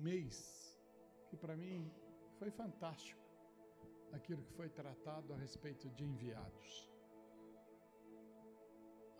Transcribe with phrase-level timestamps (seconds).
[0.00, 0.36] mês
[1.28, 1.90] que para mim
[2.38, 3.20] foi fantástico
[4.12, 6.90] aquilo que foi tratado a respeito de enviados.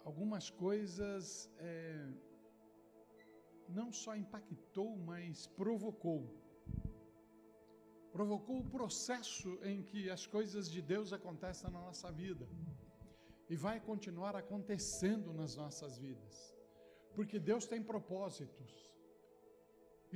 [0.04, 2.08] Algumas coisas é,
[3.68, 6.22] não só impactou, mas provocou.
[8.10, 12.48] Provocou o processo em que as coisas de Deus acontecem na nossa vida
[13.48, 16.56] e vai continuar acontecendo nas nossas vidas,
[17.14, 18.89] porque Deus tem propósitos.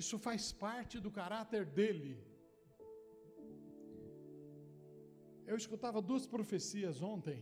[0.03, 2.13] Isso faz parte do caráter dele.
[5.47, 7.41] Eu escutava duas profecias ontem.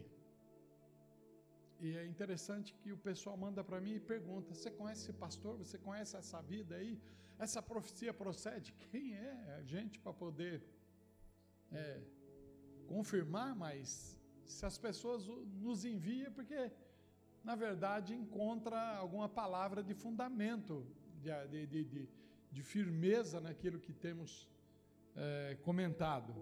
[1.84, 5.56] E é interessante que o pessoal manda para mim e pergunta: Você conhece esse pastor?
[5.58, 6.92] Você conhece essa vida aí?
[7.38, 8.72] Essa profecia procede?
[8.90, 10.62] Quem é a gente para poder
[11.72, 12.00] é,
[12.86, 13.50] confirmar?
[13.64, 15.26] Mas se as pessoas
[15.66, 16.70] nos enviam, porque
[17.42, 20.86] na verdade encontra alguma palavra de fundamento,
[21.20, 22.08] de, de, de,
[22.56, 24.32] de firmeza naquilo que temos
[25.14, 26.34] é, comentado.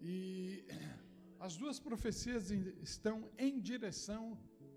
[0.00, 0.64] E
[1.46, 2.50] as duas profecias
[2.90, 4.22] estão em direção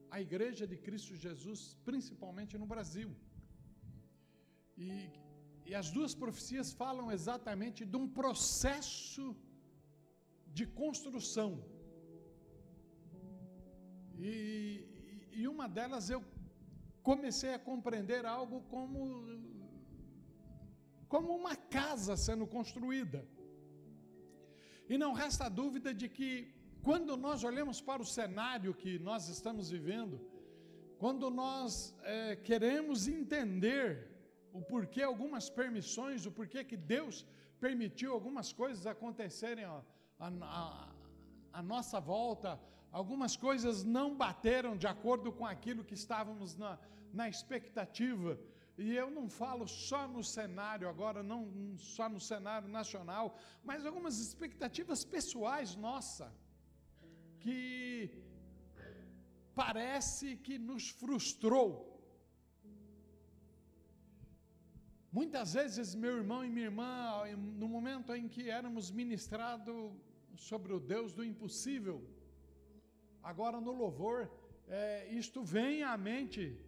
[0.10, 3.12] à Igreja de Cristo Jesus, principalmente no Brasil.
[4.78, 4.90] E,
[5.66, 9.26] e as duas profecias falam exatamente de um processo
[10.58, 11.52] de construção.
[14.18, 14.32] E,
[15.40, 16.22] e uma delas eu
[17.10, 19.00] comecei a compreender algo como,
[21.08, 23.26] como uma casa sendo construída.
[24.88, 26.54] E não resta dúvida de que,
[26.84, 30.20] quando nós olhamos para o cenário que nós estamos vivendo,
[30.98, 33.88] quando nós é, queremos entender
[34.54, 37.26] o porquê algumas permissões, o porquê que Deus
[37.60, 42.60] permitiu algumas coisas acontecerem a nossa volta,
[42.92, 46.80] algumas coisas não bateram de acordo com aquilo que estávamos na,
[47.12, 48.40] na expectativa.
[48.78, 54.20] E eu não falo só no cenário agora, não só no cenário nacional, mas algumas
[54.20, 56.34] expectativas pessoais nossa
[57.40, 58.10] que
[59.54, 61.96] parece que nos frustrou.
[65.10, 69.94] Muitas vezes, meu irmão e minha irmã, no momento em que éramos ministrados
[70.36, 72.04] sobre o Deus do impossível,
[73.24, 74.30] agora no louvor,
[74.68, 76.60] é, isto vem à mente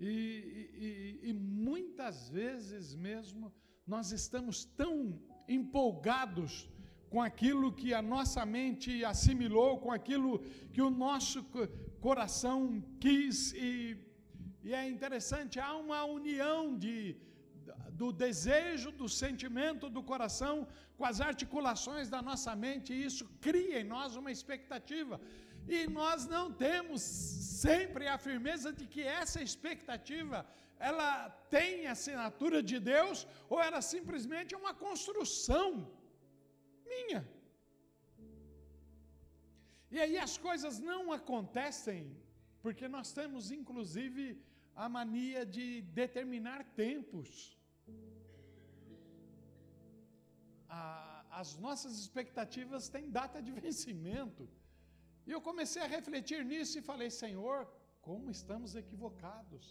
[0.00, 3.52] e, e, e muitas vezes mesmo
[3.86, 5.18] nós estamos tão
[5.48, 6.68] empolgados
[7.10, 10.40] com aquilo que a nossa mente assimilou, com aquilo
[10.72, 11.44] que o nosso
[12.00, 13.96] coração quis, e,
[14.64, 17.16] e é interessante, há uma união de,
[17.92, 20.66] do desejo, do sentimento do coração
[20.96, 25.20] com as articulações da nossa mente, e isso cria em nós uma expectativa.
[25.66, 30.46] E nós não temos sempre a firmeza de que essa expectativa
[30.78, 35.90] ela tem assinatura de Deus ou ela simplesmente é uma construção
[36.92, 37.26] minha.
[39.90, 42.02] E aí as coisas não acontecem
[42.60, 44.24] porque nós temos inclusive
[44.74, 47.56] a mania de determinar tempos.
[51.40, 54.48] as nossas expectativas têm data de vencimento.
[55.26, 57.58] E eu comecei a refletir nisso e falei: Senhor,
[58.06, 59.64] como estamos equivocados.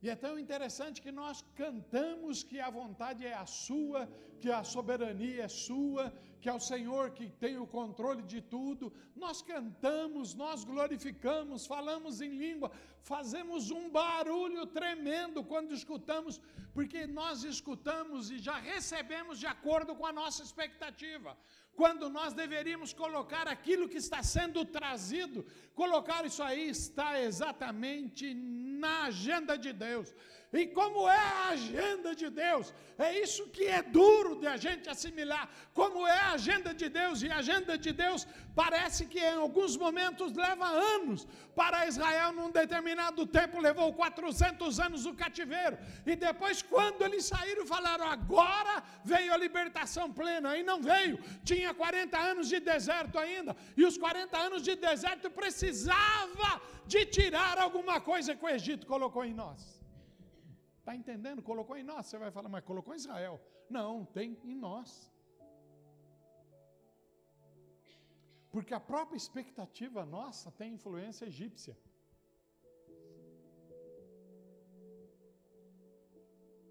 [0.00, 4.00] E é tão interessante que nós cantamos que a vontade é a sua,
[4.40, 6.04] que a soberania é sua,
[6.40, 8.92] que é o Senhor que tem o controle de tudo.
[9.24, 12.70] Nós cantamos, nós glorificamos, falamos em língua,
[13.12, 16.40] fazemos um barulho tremendo quando escutamos,
[16.72, 21.36] porque nós escutamos e já recebemos de acordo com a nossa expectativa
[21.78, 25.46] quando nós deveríamos colocar aquilo que está sendo trazido,
[25.76, 30.12] colocar isso aí está exatamente na agenda de Deus.
[30.50, 32.72] E como é a agenda de Deus?
[32.96, 35.46] É isso que é duro de a gente assimilar.
[35.74, 37.22] Como é a agenda de Deus?
[37.22, 38.26] E a agenda de Deus
[38.56, 41.26] parece que em alguns momentos leva anos.
[41.54, 45.76] Para Israel, num determinado tempo, levou 400 anos o cativeiro.
[46.06, 50.56] E depois, quando eles saíram, falaram: agora veio a libertação plena.
[50.56, 51.22] E não veio.
[51.44, 53.54] Tinha 40 anos de deserto ainda.
[53.76, 59.26] E os 40 anos de deserto precisava de tirar alguma coisa que o Egito colocou
[59.26, 59.77] em nós.
[60.88, 61.42] Está entendendo?
[61.42, 62.06] Colocou em nós.
[62.06, 63.38] Você vai falar, mas colocou em Israel.
[63.68, 65.12] Não, tem em nós.
[68.50, 71.76] Porque a própria expectativa nossa tem influência egípcia.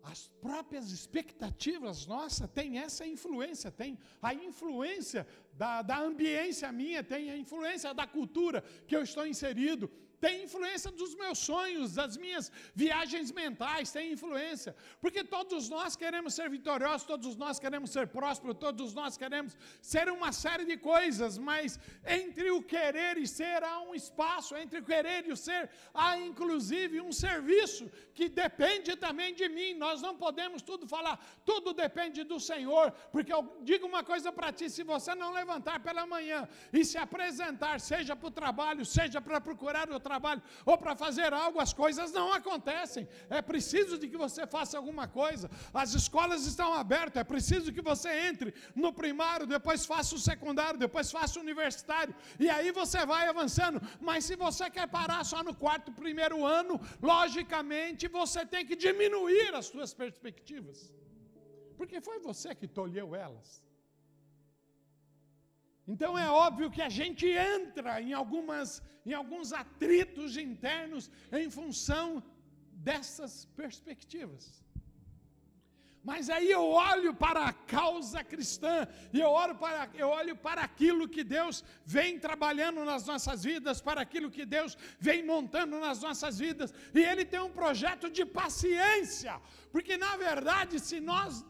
[0.02, 7.32] As próprias expectativas nossas têm essa influência, tem a influência da, da ambiência minha, tem
[7.32, 9.90] a influência da cultura que eu estou inserido,
[10.20, 14.76] tem influência dos meus sonhos, das minhas viagens mentais, tem influência.
[15.00, 20.10] Porque todos nós queremos ser vitoriosos, todos nós queremos ser prósperos, todos nós queremos ser
[20.10, 24.84] uma série de coisas, mas entre o querer e ser há um espaço, entre o
[24.84, 29.76] querer e o ser há inclusive um serviço que depende também de mim.
[29.76, 31.16] Nós não podemos tudo falar,
[31.46, 35.47] tudo depende do Senhor, porque eu digo uma coisa para ti: se você não levantar
[35.84, 40.78] pela manhã e se apresentar, seja para o trabalho, seja para procurar o trabalho ou
[40.78, 43.08] para fazer algo, as coisas não acontecem.
[43.30, 45.50] É preciso de que você faça alguma coisa.
[45.74, 50.80] As escolas estão abertas, é preciso que você entre no primário, depois faça o secundário,
[50.80, 53.82] depois faça o universitário, e aí você vai avançando.
[54.00, 59.54] Mas se você quer parar só no quarto, primeiro ano, logicamente você tem que diminuir
[59.56, 60.92] as suas perspectivas.
[61.78, 63.67] Porque foi você que tolheu elas.
[65.88, 72.22] Então é óbvio que a gente entra em, algumas, em alguns atritos internos em função
[72.74, 74.68] dessas perspectivas.
[76.10, 80.62] Mas aí eu olho para a causa cristã e eu olho para, eu olho para
[80.62, 86.02] aquilo que Deus vem trabalhando nas nossas vidas, para aquilo que Deus vem montando nas
[86.02, 89.34] nossas vidas, e Ele tem um projeto de paciência,
[89.70, 91.44] porque na verdade, se nós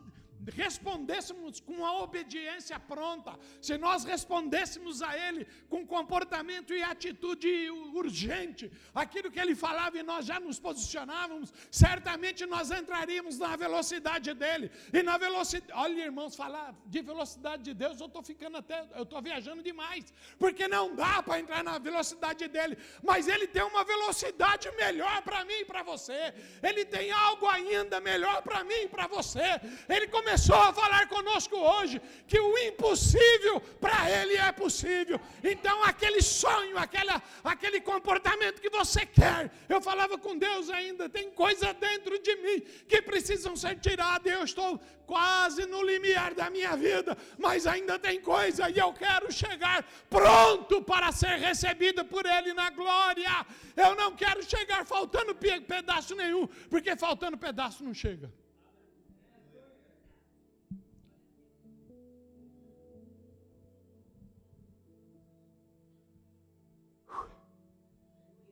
[0.47, 8.71] respondêssemos com a obediência pronta, se nós respondêssemos a Ele com comportamento e atitude urgente,
[8.93, 14.71] aquilo que Ele falava e nós já nos posicionávamos, certamente nós entraríamos na velocidade dele.
[14.93, 19.03] E na velocidade, olha irmãos, falar de velocidade de Deus, eu estou ficando até, eu
[19.03, 23.83] estou viajando demais, porque não dá para entrar na velocidade dele, mas Ele tem uma
[23.83, 26.33] velocidade melhor para mim e para você,
[26.63, 29.43] Ele tem algo ainda melhor para mim e para você.
[29.89, 35.19] Ele começou começou a falar conosco hoje que o impossível para Ele é possível.
[35.43, 41.31] Então, aquele sonho, aquela, aquele comportamento que você quer, eu falava com Deus ainda, tem
[41.31, 44.31] coisa dentro de mim que precisam ser tiradas.
[44.31, 49.31] Eu estou quase no limiar da minha vida, mas ainda tem coisa e eu quero
[49.31, 53.43] chegar pronto para ser recebido por Ele na glória.
[53.75, 58.31] Eu não quero chegar faltando pedaço nenhum, porque faltando pedaço não chega.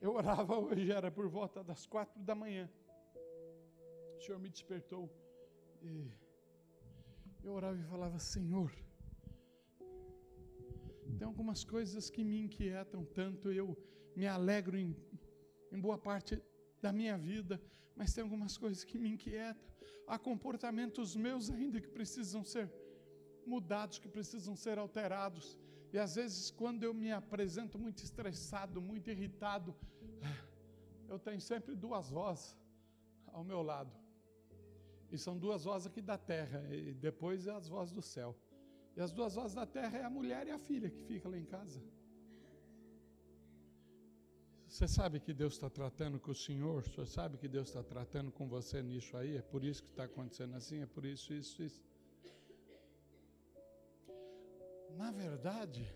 [0.06, 2.70] Eu orava hoje, era por volta das quatro da manhã.
[4.16, 5.04] O Senhor me despertou.
[5.82, 6.12] E
[7.42, 8.70] eu orava e falava: Senhor,
[11.18, 13.50] tem algumas coisas que me inquietam tanto.
[13.50, 13.76] Eu
[14.14, 14.94] me alegro em,
[15.72, 16.40] em boa parte
[16.80, 17.60] da minha vida,
[17.96, 19.66] mas tem algumas coisas que me inquietam.
[20.06, 22.72] Há comportamentos meus ainda que precisam ser
[23.44, 25.58] mudados, que precisam ser alterados.
[25.92, 29.74] E às vezes, quando eu me apresento muito estressado, muito irritado,
[31.08, 32.56] eu tenho sempre duas vozes
[33.28, 33.92] ao meu lado.
[35.10, 38.36] E são duas vozes aqui da terra, e depois é as vozes do céu.
[38.96, 41.38] E as duas vozes da terra é a mulher e a filha que fica lá
[41.38, 41.80] em casa.
[44.66, 46.82] Você sabe que Deus está tratando com o Senhor?
[46.82, 49.36] Você sabe que Deus está tratando com você nisso aí?
[49.36, 50.82] É por isso que está acontecendo assim?
[50.82, 51.82] É por isso, isso, isso.
[55.02, 55.86] Na verdade,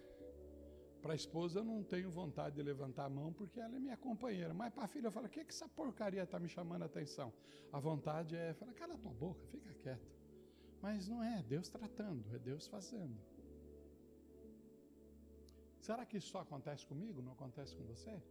[1.01, 3.97] para a esposa eu não tenho vontade de levantar a mão porque ela é minha
[3.97, 4.53] companheira.
[4.55, 6.83] Mas para a filha eu falo, o que, é que essa porcaria está me chamando
[6.83, 7.33] a atenção?
[7.73, 10.11] A vontade é falar, cala tua boca, fica quieto.
[10.83, 13.19] Mas não é Deus tratando, é Deus fazendo.
[15.81, 17.23] Será que isso só acontece comigo?
[17.23, 18.23] Não acontece com você?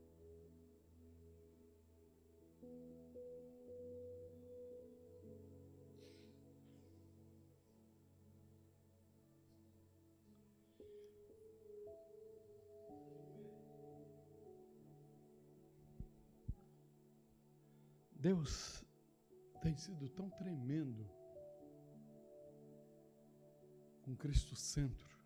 [18.29, 18.85] Deus
[19.59, 21.03] tem sido tão tremendo
[24.03, 25.17] com Cristo Centro.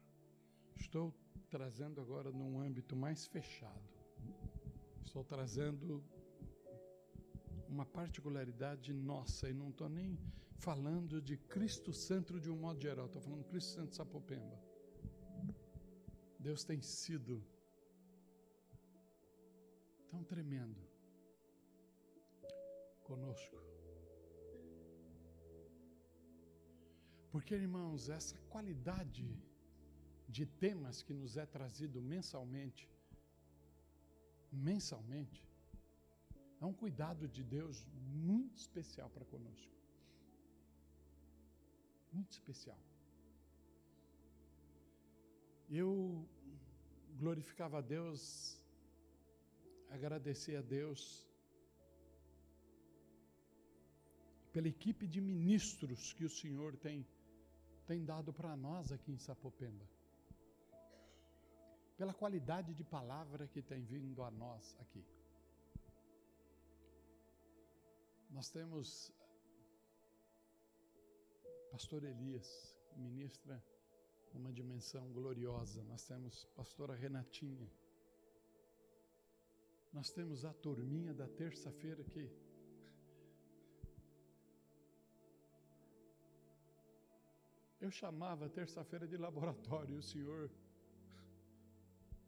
[0.78, 1.14] Estou
[1.50, 3.90] trazendo agora num âmbito mais fechado.
[5.04, 6.02] Estou trazendo
[7.68, 10.18] uma particularidade nossa e não estou nem
[10.56, 14.58] falando de Cristo Centro de um modo geral, estou falando Cristo Centro Sapopemba.
[16.40, 17.44] Deus tem sido
[20.10, 20.93] tão tremendo
[23.14, 23.58] conosco.
[27.32, 29.28] Porque, irmãos, essa qualidade
[30.36, 32.84] de temas que nos é trazido mensalmente,
[34.70, 35.42] mensalmente,
[36.62, 37.78] é um cuidado de Deus
[38.30, 39.74] muito especial para conosco.
[42.16, 42.80] Muito especial.
[45.82, 45.90] Eu
[47.24, 48.14] glorificava a Deus
[49.98, 51.02] agradecer a Deus
[54.54, 57.06] pela equipe de ministros que o Senhor tem,
[57.88, 59.86] tem dado para nós aqui em Sapopemba.
[61.98, 65.04] Pela qualidade de palavra que tem vindo a nós aqui.
[68.30, 69.12] Nós temos
[71.72, 73.64] Pastor Elias, ministra
[74.32, 75.84] numa dimensão gloriosa.
[75.84, 77.68] Nós temos pastora Renatinha.
[79.92, 82.30] Nós temos a turminha da terça-feira que
[87.84, 90.44] Eu chamava terça-feira de laboratório e o senhor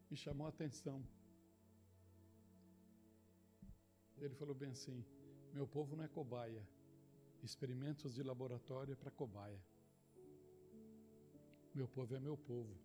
[0.10, 0.98] me chamou a atenção.
[4.24, 4.98] Ele falou bem assim:
[5.58, 6.64] Meu povo não é cobaia.
[7.50, 9.62] Experimentos de laboratório é para cobaia.
[11.80, 12.76] Meu povo é meu povo.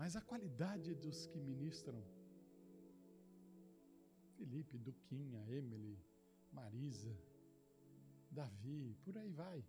[0.00, 2.02] Mas a qualidade dos que ministram
[4.38, 5.98] Felipe, Duquinha, Emily,
[6.50, 7.14] Marisa,
[8.32, 9.64] Davi, por aí vai.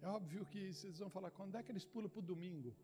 [0.00, 2.74] É óbvio que vocês vão falar, quando é que eles pulam para o domingo?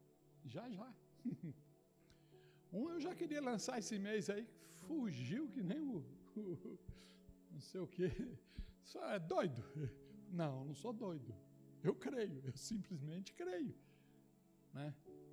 [0.45, 0.93] Já, já.
[2.73, 4.47] um eu já queria lançar esse mês aí,
[4.87, 5.99] fugiu que nem o,
[6.37, 6.79] o
[7.51, 8.11] não sei o quê.
[8.83, 9.63] Só é doido.
[10.31, 11.33] Não, não sou doido.
[11.83, 13.75] Eu creio, eu simplesmente creio.
[14.73, 14.93] Né?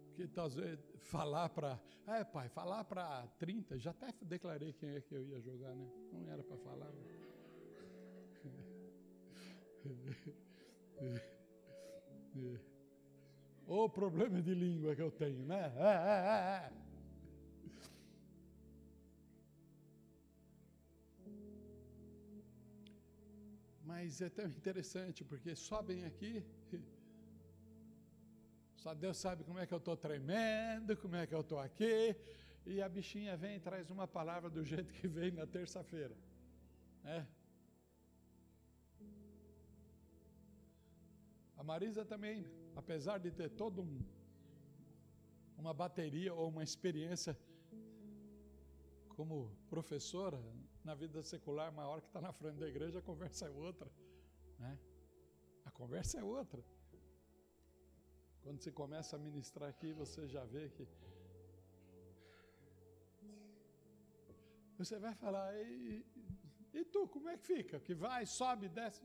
[0.09, 1.79] Porque vezes falar para.
[2.05, 5.89] É, pai, falar para 30, já até declarei quem é que eu ia jogar, né?
[6.11, 6.91] Não era para falar.
[6.91, 7.10] Né?
[13.67, 15.73] O problema de língua que eu tenho, né?
[15.77, 16.71] É, é, é.
[23.83, 26.43] Mas é tão interessante porque sobem aqui,
[28.75, 32.15] só Deus sabe como é que eu estou tremendo, como é que eu estou aqui,
[32.65, 36.15] e a bichinha vem e traz uma palavra do jeito que veio na terça-feira.
[37.03, 37.27] Né?
[41.61, 42.43] A Marisa também,
[42.75, 43.99] apesar de ter todo um,
[45.55, 47.37] uma bateria ou uma experiência
[49.15, 49.35] como
[49.69, 50.39] professora
[50.83, 53.87] na vida secular, uma hora que está na frente da igreja, a conversa é outra.
[54.57, 54.71] Né?
[55.63, 56.63] A conversa é outra.
[58.41, 60.87] Quando você começa a ministrar aqui, você já vê que.
[64.79, 66.03] Você vai falar, e,
[66.73, 67.79] e tu, como é que fica?
[67.79, 69.03] Que vai, sobe, desce.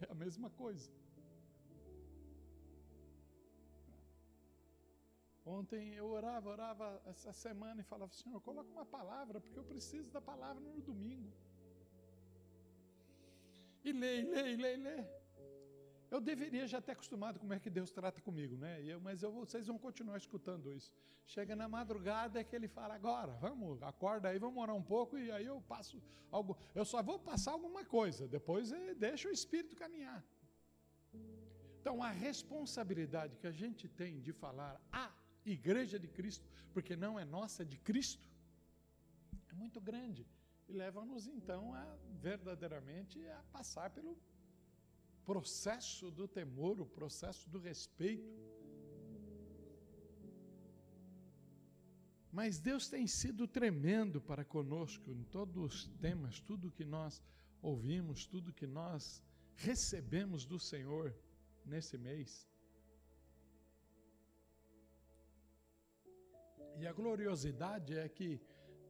[0.00, 0.90] É a mesma coisa.
[5.44, 10.10] Ontem eu orava, orava essa semana e falava, Senhor, coloca uma palavra, porque eu preciso
[10.10, 11.32] da palavra no domingo.
[13.82, 15.04] E lê, lê, lê, lê.
[16.10, 18.78] Eu deveria já ter acostumado como é que Deus trata comigo, né?
[19.00, 20.92] Mas eu, vocês vão continuar escutando isso.
[21.24, 25.16] Chega na madrugada é que ele fala, agora, vamos, acorda aí, vamos orar um pouco
[25.16, 26.56] e aí eu passo algo.
[26.74, 30.24] Eu só vou passar alguma coisa, depois eh, deixa o Espírito caminhar.
[31.80, 35.10] Então a responsabilidade que a gente tem de falar a
[35.44, 38.28] igreja de Cristo, porque não é nossa, é de Cristo,
[39.48, 40.26] é muito grande.
[40.68, 41.84] E leva-nos então a
[42.20, 44.16] verdadeiramente a passar pelo
[45.24, 48.32] processo do temor, o processo do respeito.
[52.32, 57.20] Mas Deus tem sido tremendo para conosco em todos os temas, tudo que nós
[57.60, 59.22] ouvimos, tudo que nós
[59.56, 61.14] recebemos do Senhor
[61.64, 62.49] nesse mês.
[66.80, 68.40] E a gloriosidade é que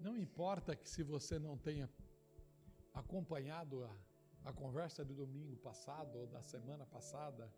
[0.00, 1.90] não importa que se você não tenha
[2.94, 7.52] acompanhado a, a conversa do domingo passado ou da semana passada,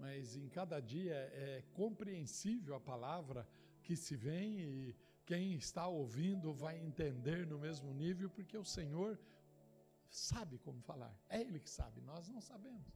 [0.00, 3.48] mas em cada dia é compreensível a palavra
[3.84, 9.16] que se vem e quem está ouvindo vai entender no mesmo nível, porque o Senhor
[10.10, 11.16] sabe como falar.
[11.28, 12.92] É Ele que sabe, nós não sabemos.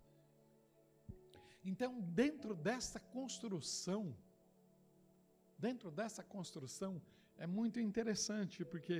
[1.64, 4.16] Então, dentro desta construção,
[5.66, 7.00] dentro dessa construção
[7.44, 8.98] é muito interessante, porque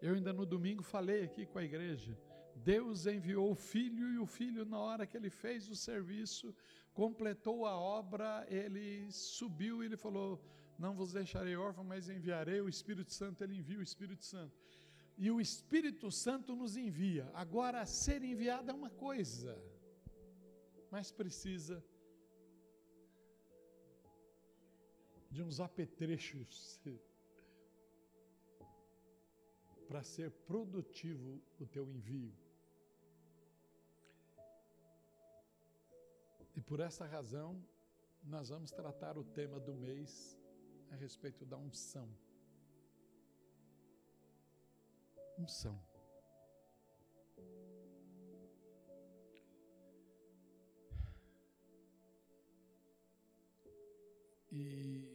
[0.00, 2.16] eu ainda no domingo falei aqui com a igreja.
[2.54, 6.54] Deus enviou o filho e o filho, na hora que ele fez o serviço,
[6.94, 10.40] completou a obra, ele subiu e ele falou:
[10.78, 13.42] Não vos deixarei órfão, mas enviarei o Espírito Santo.
[13.42, 14.56] Ele envia o Espírito Santo.
[15.18, 17.28] E o Espírito Santo nos envia.
[17.34, 19.52] Agora, ser enviado é uma coisa,
[20.90, 21.84] mas precisa
[25.30, 26.80] de uns apetrechos
[29.86, 32.32] para ser produtivo o teu envio.
[36.56, 37.64] E por essa razão,
[38.22, 40.36] nós vamos tratar o tema do mês
[40.90, 42.08] a respeito da unção.
[45.38, 45.80] Unção.
[54.52, 55.09] E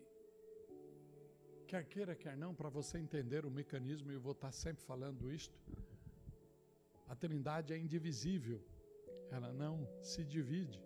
[1.75, 5.59] quer queira, quer não, para você entender o mecanismo, eu vou estar sempre falando isto,
[7.07, 8.63] a Trindade é indivisível,
[9.29, 10.81] ela não se divide,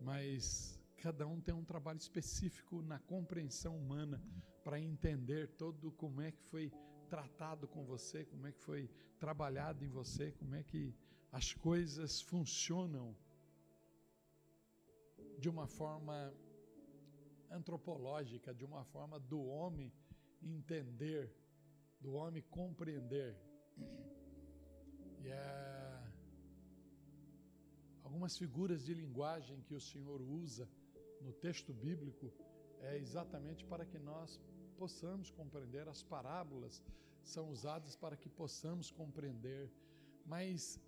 [0.00, 4.20] mas cada um tem um trabalho específico na compreensão humana
[4.64, 6.72] para entender todo como é que foi
[7.08, 10.96] tratado com você, como é que foi trabalhado em você, como é que
[11.30, 13.16] as coisas funcionam
[15.38, 16.34] de uma forma
[17.50, 19.92] antropológica, de uma forma do homem
[20.42, 21.32] entender,
[22.00, 23.36] do homem compreender.
[25.20, 25.78] E é
[28.02, 30.68] algumas figuras de linguagem que o Senhor usa
[31.20, 32.32] no texto bíblico
[32.80, 34.40] é exatamente para que nós
[34.76, 35.88] possamos compreender.
[35.88, 36.82] As parábolas
[37.22, 39.70] são usadas para que possamos compreender.
[40.24, 40.80] Mas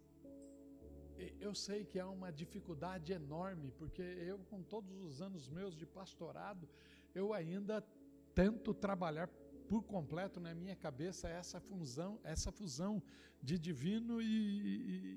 [1.39, 5.85] eu sei que há uma dificuldade enorme, porque eu, com todos os anos meus de
[5.85, 6.69] pastorado,
[7.15, 7.85] eu ainda
[8.35, 9.29] tento trabalhar
[9.71, 13.01] por completo na minha cabeça essa fusão, essa fusão
[13.41, 14.27] de divino e,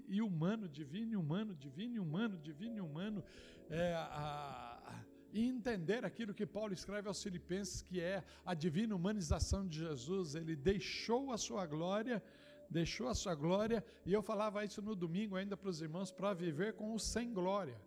[0.08, 3.24] e, e humano, divino e humano, divino e humano, divino e humano,
[3.68, 9.68] é, a, e entender aquilo que Paulo escreve aos Filipenses, que é a divina humanização
[9.68, 10.36] de Jesus.
[10.36, 12.22] Ele deixou a sua glória
[12.70, 16.34] deixou a sua glória, e eu falava isso no domingo ainda para os irmãos, para
[16.34, 17.80] viver com o sem glória.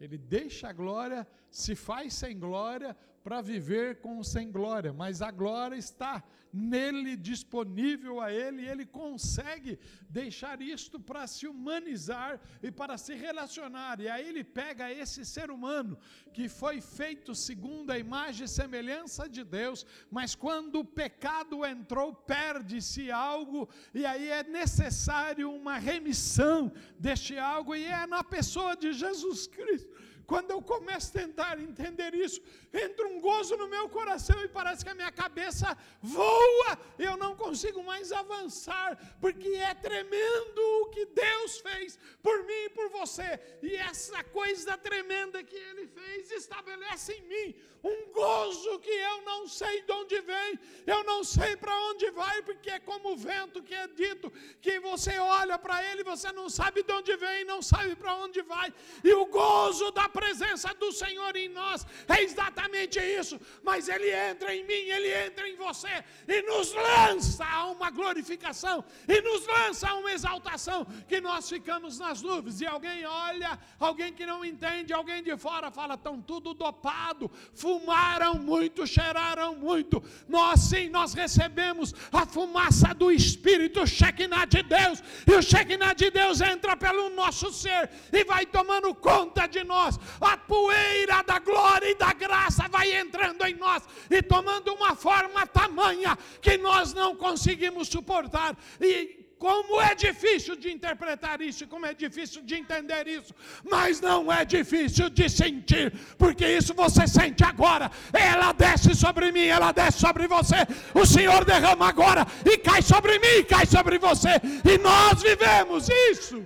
[0.00, 5.30] Ele deixa a glória, se faz sem glória, para viver com sem glória, mas a
[5.30, 6.22] glória está
[6.52, 13.14] nele, disponível a ele, e ele consegue deixar isto para se humanizar e para se
[13.14, 14.00] relacionar.
[14.00, 15.98] E aí ele pega esse ser humano
[16.32, 22.12] que foi feito segundo a imagem e semelhança de Deus, mas quando o pecado entrou,
[22.12, 28.92] perde-se algo, e aí é necessário uma remissão deste algo, e é na pessoa de
[28.92, 32.40] Jesus Cristo quando eu começo a tentar entender isso,
[32.72, 37.34] entra um gozo no meu coração e parece que a minha cabeça voa, eu não
[37.34, 43.40] consigo mais avançar, porque é tremendo o que Deus fez por mim e por você,
[43.60, 49.46] e essa coisa tremenda que Ele fez estabelece em mim um gozo que eu não
[49.48, 53.62] sei de onde vem, eu não sei para onde vai, porque é como o vento
[53.62, 57.62] que é dito, que você olha para ele, você não sabe de onde vem, não
[57.62, 62.98] sabe para onde vai, e o gozo da presença do Senhor em nós é exatamente
[63.20, 63.40] isso.
[63.62, 68.84] Mas Ele entra em mim, Ele entra em você e nos lança a uma glorificação
[69.08, 72.60] e nos lança a uma exaltação que nós ficamos nas nuvens.
[72.60, 78.34] E alguém olha, alguém que não entende, alguém de fora fala: estão tudo dopado, fumaram
[78.34, 80.02] muito, cheiraram muito.
[80.28, 85.94] Nós sim, nós recebemos a fumaça do Espírito, o Shekinah de Deus, e o Shekinah
[85.94, 91.38] de Deus entra pelo nosso ser e vai tomando conta de nós a poeira da
[91.38, 96.94] glória e da graça vai entrando em nós e tomando uma forma tamanha que nós
[96.94, 98.56] não conseguimos suportar.
[98.80, 104.30] E como é difícil de interpretar isso, como é difícil de entender isso, mas não
[104.30, 107.90] é difícil de sentir, porque isso você sente agora.
[108.12, 110.56] Ela desce sobre mim, ela desce sobre você.
[110.92, 114.28] O Senhor derrama agora e cai sobre mim, cai sobre você,
[114.62, 116.44] e nós vivemos isso.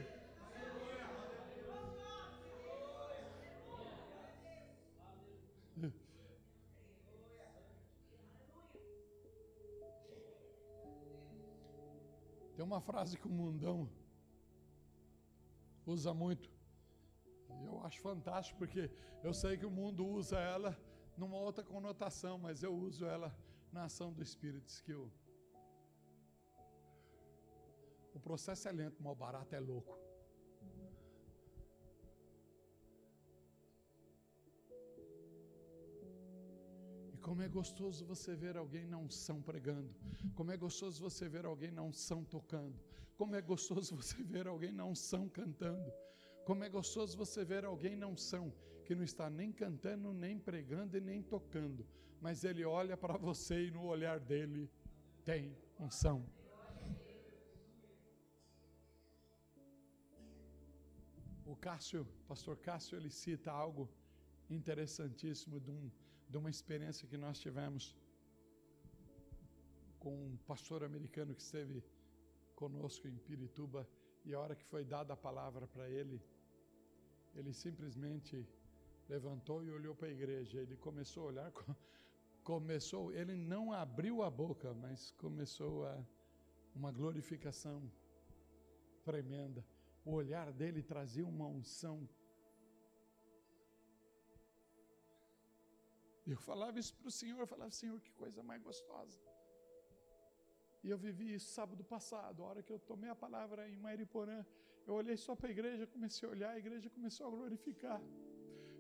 [12.75, 13.89] Uma frase que o mundão
[15.87, 16.51] usa muito.
[17.65, 18.91] Eu acho fantástico porque
[19.23, 20.77] eu sei que o mundo usa ela
[21.17, 23.33] numa outra conotação, mas eu uso ela
[23.73, 24.67] na ação do Espírito.
[24.67, 25.09] Diz que o,
[28.13, 29.97] o processo é lento, mas o barato é louco.
[37.27, 39.91] Como é gostoso você ver alguém não são pregando.
[40.35, 42.79] Como é gostoso você ver alguém não são tocando.
[43.17, 45.91] Como é gostoso você ver alguém não são cantando.
[46.45, 48.53] Como é gostoso você ver alguém não são
[48.85, 51.87] que não está nem cantando, nem pregando e nem tocando,
[52.21, 54.71] mas ele olha para você e no olhar dele
[55.25, 56.27] tem unção.
[61.47, 63.89] O Cássio, pastor Cássio, ele cita algo
[64.51, 65.91] interessantíssimo de um
[66.35, 67.97] de uma experiência que nós tivemos
[70.01, 71.81] com um pastor americano que esteve
[72.57, 73.89] conosco em Pirituba
[74.25, 76.21] e a hora que foi dada a palavra para ele,
[77.37, 78.45] ele simplesmente
[79.09, 80.59] levantou e olhou para a igreja.
[80.59, 81.53] Ele começou a olhar,
[82.43, 86.05] começou, ele não abriu a boca, mas começou a
[86.75, 87.79] uma glorificação
[89.05, 89.65] tremenda.
[90.05, 92.09] O olhar dele trazia uma unção.
[96.27, 99.19] Eu falava isso para o Senhor, eu falava, Senhor, que coisa mais gostosa.
[100.83, 104.45] E eu vivi isso sábado passado, a hora que eu tomei a palavra em Mairiporã,
[104.87, 108.01] eu olhei só para a igreja, comecei a olhar, a igreja começou a glorificar.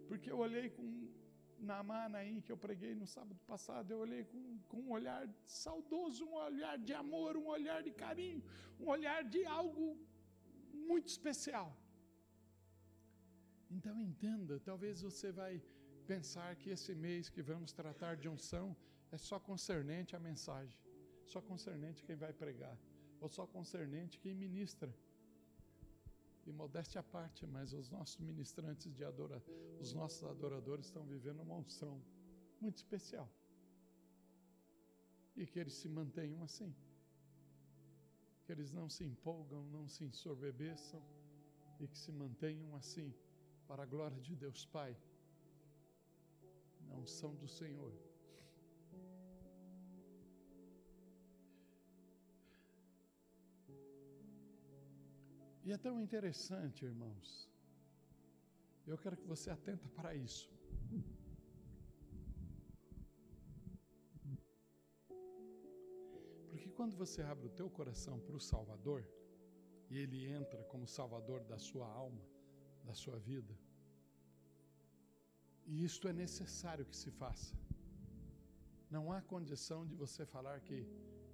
[0.08, 0.86] Porque eu olhei com
[1.58, 6.26] na Manaim que eu preguei no sábado passado, eu olhei com, com um olhar saudoso,
[6.26, 8.42] um olhar de amor, um olhar de carinho,
[8.78, 9.96] um olhar de algo
[10.72, 11.74] muito especial.
[13.70, 15.62] Então entenda, talvez você vai
[16.04, 18.76] pensar que esse mês que vamos tratar de unção
[19.10, 20.78] é só concernente a mensagem,
[21.24, 22.76] só concernente quem vai pregar,
[23.20, 24.94] ou só concernente quem ministra.
[26.46, 31.40] E modéstia à parte, mas os nossos ministrantes de adoração, os nossos adoradores estão vivendo
[31.40, 32.02] uma unção
[32.60, 33.28] muito especial.
[35.34, 36.74] E que eles se mantenham assim.
[38.44, 41.02] Que eles não se empolgam, não se ensorbebeçam
[41.80, 43.12] e que se mantenham assim
[43.66, 44.94] para a glória de Deus Pai.
[46.88, 47.92] Na unção do Senhor.
[55.64, 57.50] E é tão interessante, irmãos.
[58.86, 60.52] Eu quero que você atenta para isso.
[66.50, 69.02] Porque quando você abre o teu coração para o Salvador,
[69.90, 72.22] e ele entra como Salvador da sua alma,
[72.84, 73.58] da sua vida,
[75.66, 77.54] e isto é necessário que se faça.
[78.90, 80.86] Não há condição de você falar que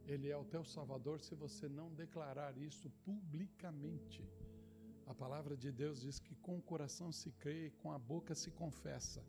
[0.06, 4.22] ele é o teu Salvador se você não declarar isso publicamente.
[5.06, 8.34] A palavra de Deus diz que com o coração se crê e com a boca
[8.34, 9.24] se confessa.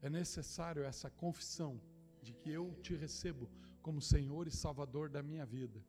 [0.00, 1.80] É necessário essa confissão
[2.22, 3.50] de que eu te recebo
[3.82, 5.84] como Senhor e Salvador da minha vida.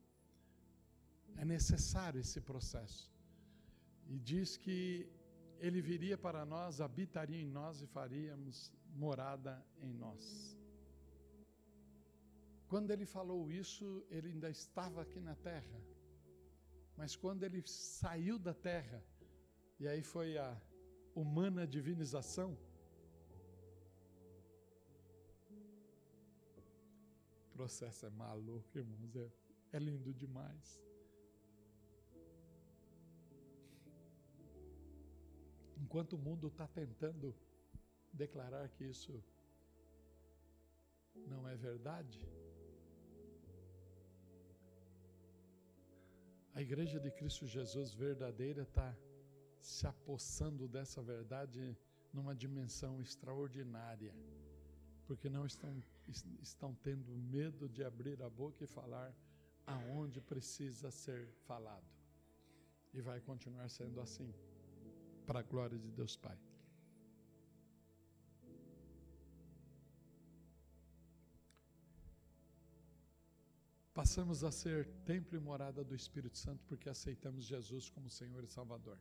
[1.38, 3.12] É necessário esse processo.
[4.07, 5.07] E diz que
[5.60, 10.58] ele viria para nós, habitaria em nós e faríamos morada em nós.
[12.67, 15.82] Quando ele falou isso, ele ainda estava aqui na terra.
[16.95, 19.04] Mas quando ele saiu da terra,
[19.80, 20.56] e aí foi a
[21.15, 22.58] humana divinização,
[27.48, 29.32] o processo é maluco, irmãos, é,
[29.74, 30.80] é lindo demais.
[35.80, 37.36] Enquanto o mundo está tentando
[38.13, 39.24] declarar que isso
[41.28, 42.28] não é verdade,
[46.60, 48.94] A igreja de Cristo Jesus verdadeira está
[49.62, 51.78] se apossando dessa verdade
[52.12, 54.13] numa dimensão extraordinária,
[55.08, 55.82] porque não estão,
[56.42, 59.15] estão tendo medo de abrir a boca e falar
[59.65, 61.88] aonde precisa ser falado.
[62.94, 64.34] E vai continuar sendo assim,
[65.30, 66.38] para a glória de Deus Pai.
[73.94, 78.48] Passamos a ser templo e morada do Espírito Santo porque aceitamos Jesus como Senhor e
[78.48, 78.98] Salvador.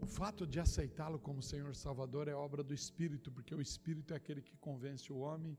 [0.00, 4.12] O fato de aceitá-lo como Senhor e Salvador é obra do Espírito, porque o Espírito
[4.12, 5.56] é aquele que convence o homem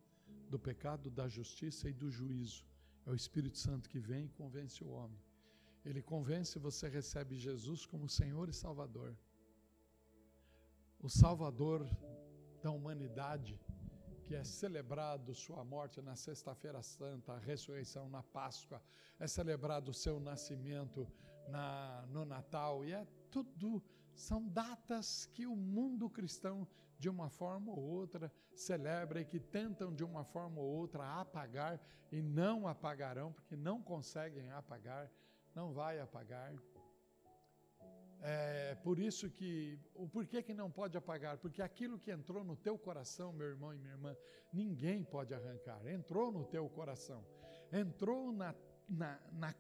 [0.50, 2.66] do pecado, da justiça e do juízo.
[3.06, 5.22] É o Espírito Santo que vem e convence o homem.
[5.86, 9.18] Ele convence, você recebe Jesus como Senhor e Salvador.
[11.00, 11.88] O Salvador
[12.62, 13.60] da humanidade
[14.24, 18.82] que é celebrado sua morte na Sexta-feira Santa, a ressurreição na Páscoa,
[19.20, 21.08] é celebrado o seu nascimento
[21.50, 23.84] na, no Natal, e é tudo,
[24.16, 26.68] são datas que o mundo cristão,
[26.98, 31.82] de uma forma ou outra, celebra e que tentam de uma forma ou outra apagar
[32.12, 35.12] e não apagarão, porque não conseguem apagar,
[35.56, 36.54] não vai apagar.
[38.22, 41.38] É por isso que, o porquê que não pode apagar?
[41.38, 44.16] Porque aquilo que entrou no teu coração, meu irmão e minha irmã,
[44.52, 45.86] ninguém pode arrancar.
[45.86, 47.26] Entrou no teu coração,
[47.72, 48.56] entrou na,
[48.88, 49.56] na, na,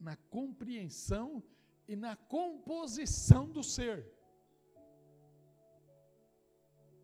[0.00, 1.42] na compreensão
[1.86, 4.10] e na composição do ser.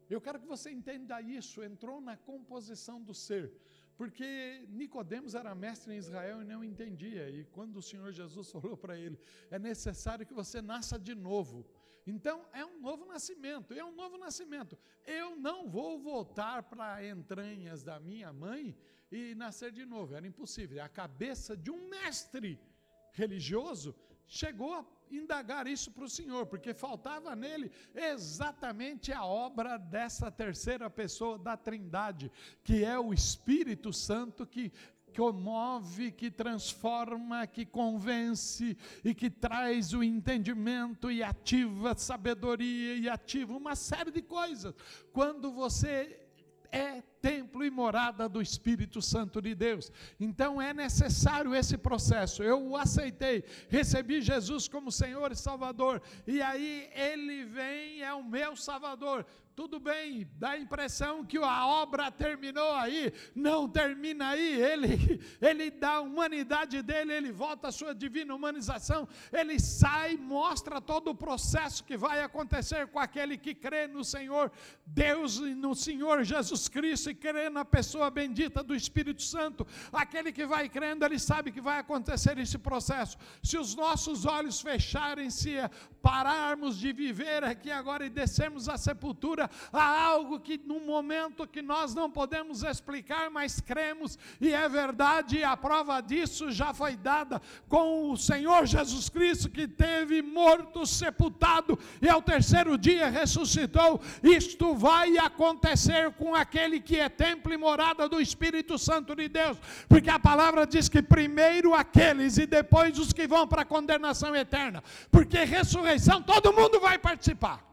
[0.09, 3.53] Eu quero que você entenda isso, entrou na composição do ser.
[4.00, 7.28] Porque Nicodemos era mestre em Israel e não entendia.
[7.28, 9.18] E quando o Senhor Jesus falou para ele,
[9.50, 11.66] é necessário que você nasça de novo.
[12.06, 14.78] Então é um novo nascimento, é um novo nascimento.
[15.06, 18.74] Eu não vou voltar para entranhas da minha mãe
[19.12, 20.14] e nascer de novo.
[20.14, 20.82] Era impossível.
[20.82, 22.58] A cabeça de um mestre
[23.12, 23.94] religioso
[24.26, 31.38] chegou indagar isso para o Senhor, porque faltava nele exatamente a obra dessa terceira pessoa
[31.38, 32.31] da Trindade,
[32.62, 34.73] que é o Espírito Santo que
[35.16, 43.57] comove, que transforma, que convence e que traz o entendimento e ativa sabedoria e ativa
[43.57, 44.75] uma série de coisas.
[45.12, 46.19] Quando você
[46.72, 49.90] é templo e morada do Espírito Santo de Deus.
[50.18, 52.42] Então é necessário esse processo.
[52.42, 58.24] Eu o aceitei, recebi Jesus como Senhor e Salvador, e aí ele vem, é o
[58.24, 59.26] meu Salvador
[59.61, 65.70] tudo bem, dá a impressão que a obra terminou aí, não termina aí, ele, ele
[65.70, 71.14] dá a humanidade dele, ele volta à sua divina humanização, ele sai, mostra todo o
[71.14, 74.51] processo que vai acontecer com aquele que crê no Senhor
[74.87, 80.33] Deus e no Senhor Jesus Cristo e crê na pessoa bendita do Espírito Santo, aquele
[80.33, 83.18] que vai crendo, ele sabe que vai acontecer esse processo.
[83.42, 85.57] Se os nossos olhos fecharem, se
[86.01, 91.62] pararmos de viver aqui agora e descermos à sepultura, há algo que no momento que
[91.62, 96.96] nós não podemos explicar, mas cremos e é verdade, e a prova disso já foi
[96.96, 104.00] dada com o Senhor Jesus Cristo que teve morto, sepultado e ao terceiro dia ressuscitou.
[104.22, 109.56] Isto vai acontecer com aquele que é templo e morada do Espírito Santo de Deus,
[109.88, 114.34] porque a palavra diz que primeiro aqueles e depois os que vão para a condenação
[114.34, 117.69] eterna, porque ressurreição todo mundo vai participar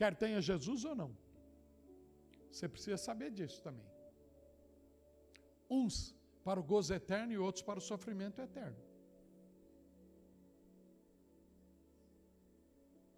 [0.00, 1.10] quer tenha Jesus ou não.
[2.50, 3.88] Você precisa saber disso também.
[5.78, 5.94] Uns
[6.46, 8.80] para o gozo eterno e outros para o sofrimento eterno.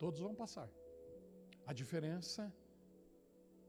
[0.02, 0.68] Todos vão passar.
[1.66, 2.42] A diferença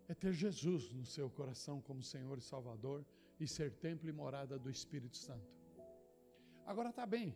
[0.07, 3.05] é ter Jesus no seu coração como Senhor e Salvador
[3.39, 5.51] e ser templo e morada do Espírito Santo.
[6.65, 7.35] Agora está bem.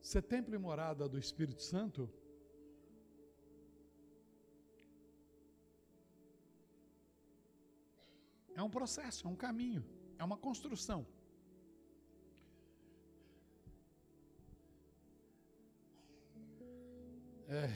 [0.00, 2.08] Ser templo e morada do Espírito Santo
[8.54, 9.84] É um processo, é um caminho,
[10.18, 11.06] é uma construção.
[17.48, 17.66] É.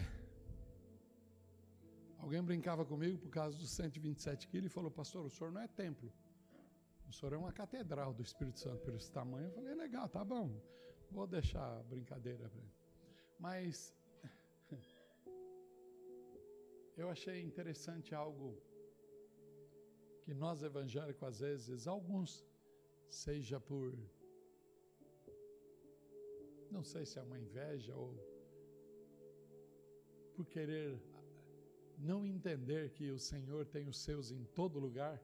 [2.18, 5.66] Alguém brincava comigo por causa dos 127 quilos e falou, pastor, o senhor não é
[5.66, 6.12] templo.
[7.08, 9.46] O senhor é uma catedral do Espírito Santo por esse tamanho.
[9.46, 10.50] Eu falei, legal, tá bom.
[11.10, 12.72] Vou deixar a brincadeira para ele.
[13.38, 13.94] Mas
[16.96, 18.62] eu achei interessante algo
[20.32, 22.30] que nós evangélicos, às vezes, alguns,
[23.06, 23.88] seja por.
[26.70, 28.08] Não sei se é uma inveja ou
[30.34, 30.98] por querer
[31.98, 35.22] não entender que o Senhor tem os seus em todo lugar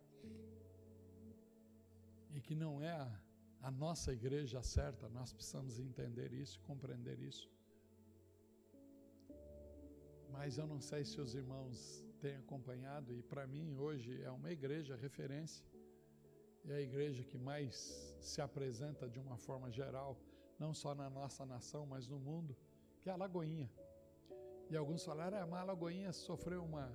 [2.34, 3.20] e que não é a,
[3.62, 7.50] a nossa igreja certa, nós precisamos entender isso, compreender isso.
[10.30, 14.50] Mas eu não sei se os irmãos tenho acompanhado e para mim hoje é uma
[14.50, 15.64] igreja referência.
[16.66, 17.74] É a igreja que mais
[18.20, 20.20] se apresenta de uma forma geral,
[20.58, 22.56] não só na nossa nação, mas no mundo,
[23.00, 23.70] que é a Lagoinha.
[24.68, 26.92] E alguns falaram, ah, a Lagoinha sofreu uma,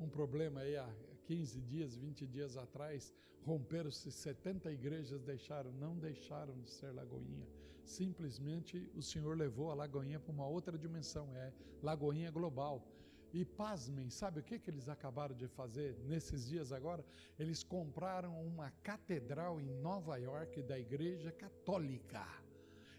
[0.00, 0.88] um problema aí há
[1.24, 7.46] 15 dias, 20 dias atrás, romperam-se 70 igrejas, deixaram, não deixaram de ser Lagoinha.
[7.84, 12.86] Simplesmente o Senhor levou a Lagoinha para uma outra dimensão, é Lagoinha global.
[13.32, 17.02] E pasmem, sabe o que, que eles acabaram de fazer nesses dias agora?
[17.38, 22.26] Eles compraram uma catedral em Nova York da Igreja Católica.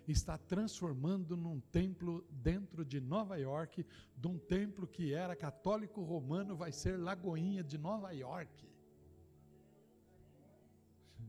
[0.07, 3.85] Está transformando num templo dentro de Nova York,
[4.17, 8.67] de um templo que era católico romano, vai ser Lagoinha de Nova York.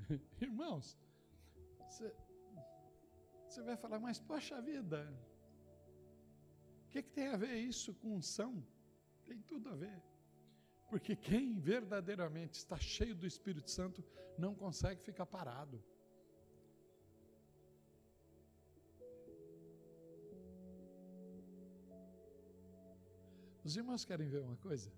[0.41, 0.99] Irmãos,
[3.47, 5.15] você vai falar, mas poxa vida,
[6.87, 8.65] o que, que tem a ver isso com unção?
[9.27, 10.03] Tem tudo a ver.
[10.89, 14.05] Porque quem verdadeiramente está cheio do Espírito Santo
[14.39, 15.83] não consegue ficar parado.
[23.65, 24.93] Os irmãos querem ver uma coisa?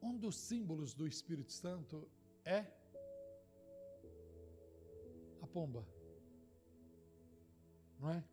[0.00, 2.10] Um dos símbolos do Espírito Santo
[2.44, 2.66] é
[5.42, 5.86] a pomba.
[8.00, 8.24] Não é?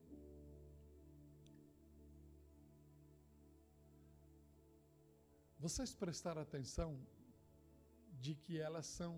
[5.63, 6.89] Vocês prestaram atenção
[8.24, 9.13] de que elas são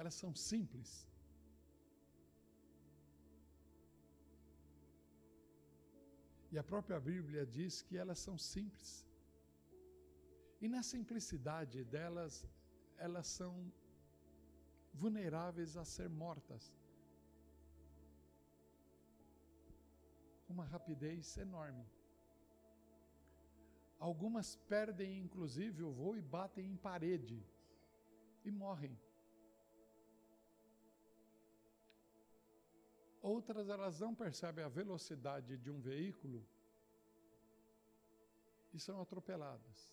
[0.00, 0.90] elas são simples.
[6.52, 8.90] E a própria Bíblia diz que elas são simples.
[10.62, 12.34] E na simplicidade delas,
[13.06, 13.52] elas são
[15.02, 16.64] vulneráveis a ser mortas.
[20.44, 21.84] Com uma rapidez enorme.
[24.00, 27.46] Algumas perdem, inclusive, o voo e batem em parede
[28.42, 28.98] e morrem.
[33.20, 36.42] Outras, elas não percebem a velocidade de um veículo
[38.72, 39.92] e são atropeladas.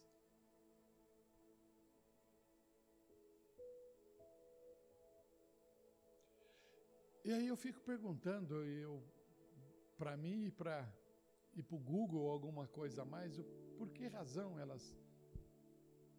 [7.26, 9.04] E aí eu fico perguntando, eu,
[9.98, 10.90] para mim e para
[11.58, 13.36] e para o Google alguma coisa a mais,
[13.78, 14.84] por que razão elas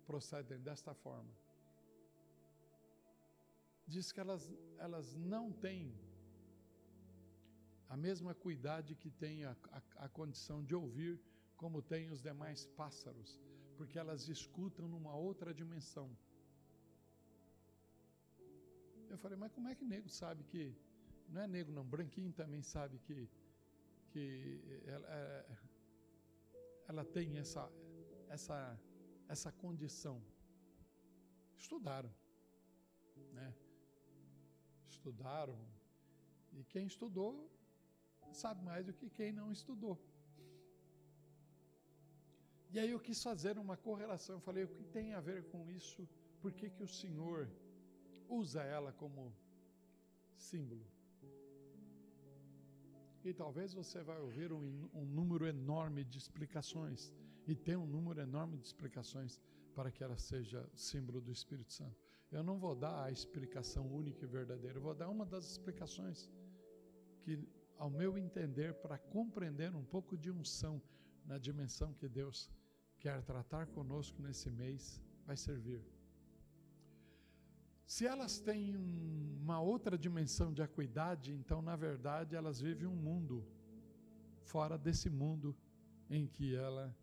[0.06, 1.34] procedem desta forma?
[3.94, 4.44] Diz que elas,
[4.86, 5.84] elas não têm
[7.88, 11.18] a mesma cuidade que tem a, a, a condição de ouvir,
[11.56, 13.40] como tem os demais pássaros,
[13.76, 16.08] porque elas escutam numa outra dimensão.
[19.08, 20.74] Eu falei, mas como é que nego sabe que.
[21.30, 23.28] Não é nego, não, branquinho também sabe que,
[24.10, 25.58] que ela, é,
[26.88, 27.70] ela tem essa,
[28.28, 28.80] essa,
[29.28, 30.22] essa condição.
[31.56, 32.12] Estudaram,
[33.32, 33.54] né?
[34.86, 35.58] Estudaram.
[36.52, 37.50] E quem estudou
[38.32, 39.96] sabe mais do que quem não estudou.
[42.70, 44.36] E aí eu quis fazer uma correlação.
[44.36, 46.08] Eu falei, o que tem a ver com isso?
[46.40, 47.50] Por que, que o Senhor
[48.28, 49.34] usa ela como
[50.36, 50.86] símbolo?
[53.24, 57.12] E talvez você vai ouvir um, um número enorme de explicações.
[57.46, 59.40] E tem um número enorme de explicações
[59.74, 61.96] para que ela seja símbolo do Espírito Santo.
[62.30, 66.28] Eu não vou dar a explicação única e verdadeira, eu vou dar uma das explicações
[67.22, 67.38] que
[67.78, 70.82] ao meu entender, para compreender um pouco de unção
[71.24, 72.50] na dimensão que Deus
[72.98, 75.80] quer tratar conosco nesse mês, vai servir.
[77.92, 78.76] Se elas têm
[79.42, 83.42] uma outra dimensão de acuidade, então, na verdade, elas vivem um mundo
[84.42, 85.56] fora desse mundo
[86.10, 86.94] em que ela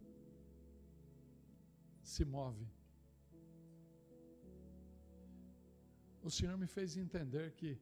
[2.03, 2.67] se move.
[6.21, 7.81] O Senhor me fez entender que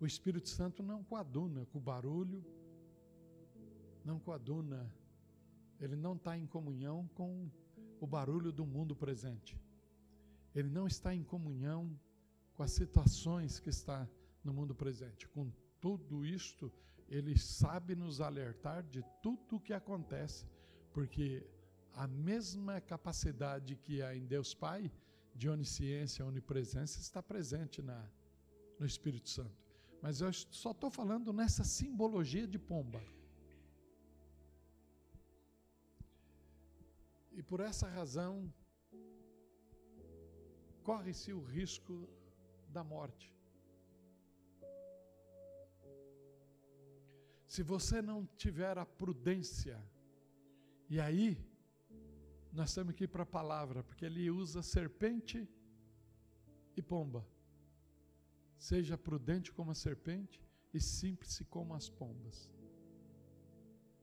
[0.00, 2.42] o Espírito Santo não coaduna com o barulho,
[4.02, 4.90] não coaduna,
[5.78, 7.50] ele não está em comunhão com
[8.00, 9.65] o barulho do mundo presente.
[10.56, 11.80] Ele não está em comunhão
[12.54, 14.08] com as situações que está
[14.42, 15.28] no mundo presente.
[15.28, 16.72] Com tudo isto,
[17.06, 20.46] ele sabe nos alertar de tudo o que acontece,
[20.94, 21.46] porque
[21.92, 24.90] a mesma capacidade que há em Deus Pai,
[25.34, 28.10] de onisciência, onipresença, está presente na,
[28.78, 29.62] no Espírito Santo.
[30.00, 33.02] Mas eu só estou falando nessa simbologia de pomba.
[37.32, 38.50] E por essa razão,
[40.86, 42.08] corre-se o risco
[42.68, 43.34] da morte.
[47.52, 49.76] Se você não tiver a prudência,
[50.88, 51.28] e aí
[52.52, 55.48] nós temos que ir para a palavra, porque ele usa serpente
[56.76, 57.26] e pomba.
[58.56, 60.40] Seja prudente como a serpente
[60.72, 62.48] e simples como as pombas.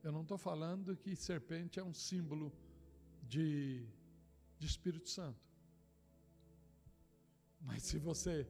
[0.03, 2.51] Eu não estou falando que serpente é um símbolo
[3.21, 3.87] de,
[4.59, 5.52] de Espírito Santo.
[7.63, 8.47] Mas se você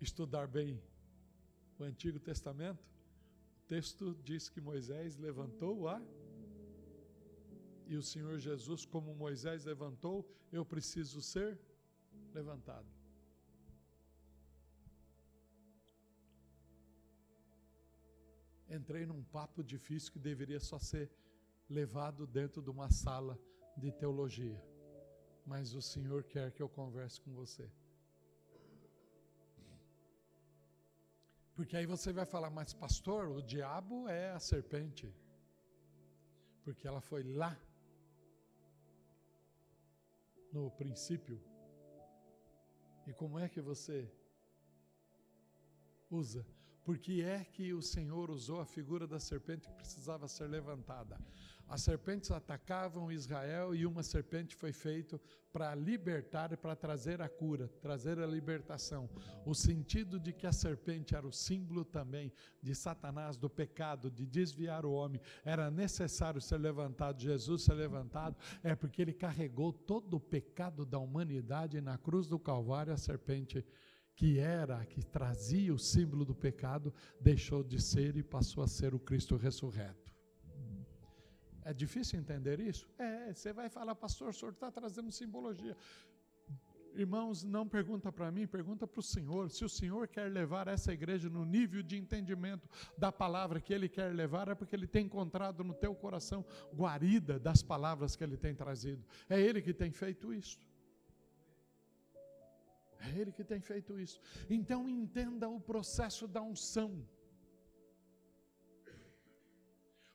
[0.00, 0.82] estudar bem
[1.78, 2.82] o Antigo Testamento,
[3.60, 6.02] o texto diz que Moisés levantou a.
[7.86, 11.58] E o Senhor Jesus, como Moisés levantou, eu preciso ser
[12.34, 12.98] levantado.
[18.68, 21.10] entrei num papo difícil que deveria só ser
[21.68, 23.38] levado dentro de uma sala
[23.76, 24.62] de teologia.
[25.44, 27.70] Mas o Senhor quer que eu converse com você.
[31.58, 35.12] Porque aí você vai falar, mas pastor, o diabo é a serpente.
[36.62, 37.58] Porque ela foi lá
[40.52, 41.42] no princípio.
[43.08, 44.08] E como é que você
[46.08, 46.46] usa?
[46.84, 51.18] Por que é que o Senhor usou a figura da serpente que precisava ser levantada?
[51.68, 55.20] As serpentes atacavam Israel e uma serpente foi feita
[55.52, 59.08] para libertar e para trazer a cura, trazer a libertação.
[59.44, 64.24] O sentido de que a serpente era o símbolo também de Satanás, do pecado, de
[64.24, 70.14] desviar o homem, era necessário ser levantado, Jesus ser levantado, é porque ele carregou todo
[70.14, 73.62] o pecado da humanidade na cruz do Calvário a serpente
[74.16, 78.92] que era, que trazia o símbolo do pecado, deixou de ser e passou a ser
[78.94, 80.07] o Cristo ressurreto.
[81.70, 82.88] É difícil entender isso?
[82.98, 85.76] É, você vai falar, pastor, o senhor está trazendo simbologia.
[86.94, 89.50] Irmãos, não pergunta para mim, pergunta para o Senhor.
[89.50, 92.66] Se o Senhor quer levar essa igreja no nível de entendimento
[92.96, 96.42] da palavra que Ele quer levar, é porque Ele tem encontrado no teu coração
[96.74, 99.04] guarida das palavras que Ele tem trazido.
[99.28, 100.58] É Ele que tem feito isso.
[102.98, 104.18] É Ele que tem feito isso.
[104.48, 107.06] Então entenda o processo da unção.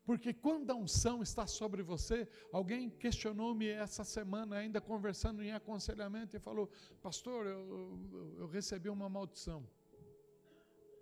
[0.05, 6.35] Porque quando a unção está sobre você, alguém questionou-me essa semana, ainda conversando em aconselhamento,
[6.35, 6.69] e falou:
[7.01, 9.65] Pastor, eu, eu, eu recebi uma maldição.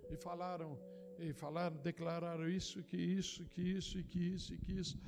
[0.09, 0.77] E falaram,
[1.17, 4.99] e falaram, declararam isso, que isso, que isso, e que isso, e que isso.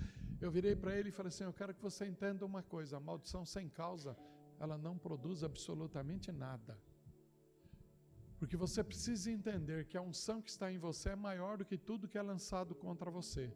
[0.41, 2.99] Eu virei para ele e falei assim: Eu quero que você entenda uma coisa: a
[2.99, 4.17] maldição sem causa,
[4.59, 6.79] ela não produz absolutamente nada.
[8.39, 11.77] Porque você precisa entender que a unção que está em você é maior do que
[11.77, 13.53] tudo que é lançado contra você.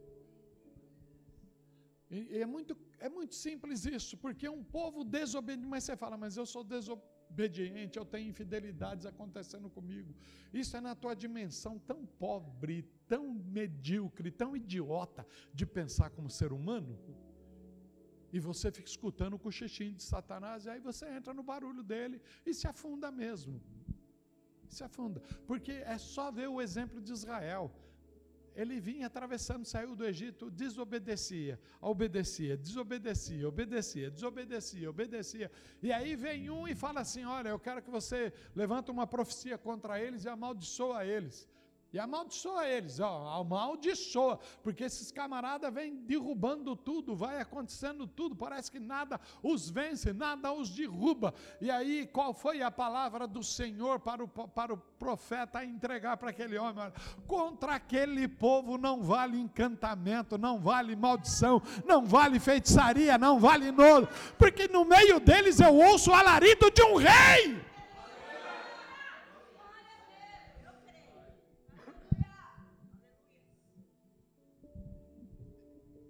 [2.09, 6.37] E é muito, é muito simples isso, porque um povo desobediente, mas você fala, mas
[6.37, 10.15] eu sou desobediente, eu tenho infidelidades acontecendo comigo.
[10.53, 16.53] Isso é na tua dimensão tão pobre, tão medíocre, tão idiota de pensar como ser
[16.53, 16.97] humano.
[18.31, 22.21] E você fica escutando o cochichinho de Satanás, e aí você entra no barulho dele
[22.45, 23.61] e se afunda mesmo.
[24.69, 25.21] Se afunda.
[25.45, 27.73] Porque é só ver o exemplo de Israel
[28.57, 35.51] ele vinha atravessando, saiu do Egito, desobedecia, obedecia, desobedecia, obedecia, desobedecia, obedecia.
[35.81, 39.59] E aí vem um e fala assim: Olha, eu quero que você levanta uma profecia
[39.59, 41.47] contra eles e amaldiçoa eles.
[41.97, 48.71] E amaldiçoa eles, ó, amaldiçoa, porque esses camaradas vêm derrubando tudo, vai acontecendo tudo, parece
[48.71, 51.33] que nada os vence, nada os derruba.
[51.59, 56.29] E aí, qual foi a palavra do Senhor para o, para o profeta entregar para
[56.29, 56.93] aquele homem?
[57.25, 64.07] Contra aquele povo não vale encantamento, não vale maldição, não vale feitiçaria, não vale nolo,
[64.37, 67.66] porque no meio deles eu ouço o alarido de um rei.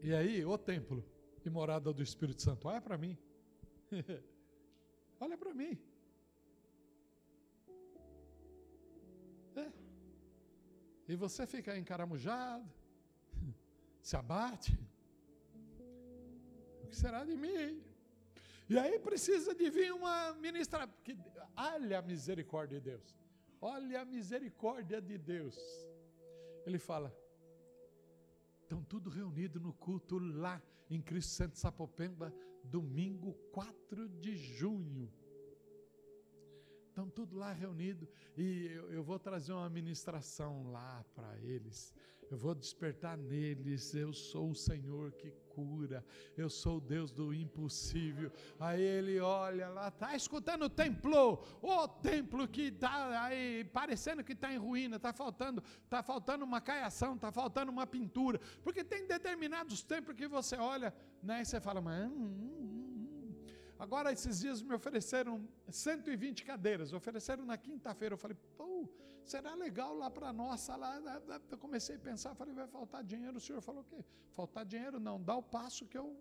[0.07, 1.03] E aí, o templo
[1.45, 3.17] e morada do Espírito Santo, olha para mim.
[5.19, 5.77] olha para mim.
[9.63, 9.69] É.
[11.09, 12.65] E você fica encaramujado,
[14.01, 14.79] se abate.
[16.83, 17.83] O que será de mim?
[18.69, 20.87] E aí precisa de vir uma ministra.
[21.03, 21.17] Que,
[21.57, 23.13] olha a misericórdia de Deus.
[23.59, 25.57] Olha a misericórdia de Deus.
[26.65, 27.13] Ele fala:
[28.67, 35.09] Estão tudo reunido no culto lá em Cristo Santo Sapopemba, domingo 4 de junho.
[36.89, 41.93] Estão tudo lá reunido e eu, eu vou trazer uma ministração lá para eles.
[42.29, 43.93] Eu vou despertar neles.
[43.93, 46.05] Eu sou o Senhor que cura.
[46.35, 48.31] Eu sou o Deus do impossível.
[48.59, 54.33] Aí ele olha lá, tá escutando o templo, o templo que está aí parecendo que
[54.33, 59.07] está em ruína, está faltando, tá faltando uma caiação, está faltando uma pintura, porque tem
[59.07, 62.87] determinados templos que você olha, né, e você fala, mas hum, hum, hum.
[63.79, 68.13] Agora, esses dias me ofereceram 120 cadeiras, ofereceram na quinta-feira.
[68.13, 68.89] Eu falei, pô,
[69.29, 70.67] será legal lá para nós.
[70.67, 70.99] Lá,
[71.49, 73.37] eu comecei a pensar, falei, vai faltar dinheiro.
[73.37, 74.03] O senhor falou o quê?
[74.31, 76.15] Faltar dinheiro não, dá o passo que eu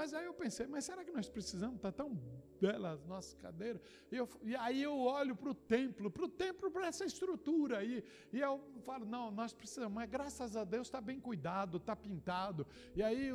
[0.00, 1.76] mas aí eu pensei, mas será que nós precisamos?
[1.76, 2.18] Está tão
[2.60, 3.80] bela as nossas cadeiras.
[4.10, 7.78] E, eu, e aí eu olho para o templo, para o templo, para essa estrutura
[7.78, 8.04] aí.
[8.32, 12.66] E eu falo, não, nós precisamos, mas graças a Deus está bem cuidado, está pintado.
[12.94, 13.30] E aí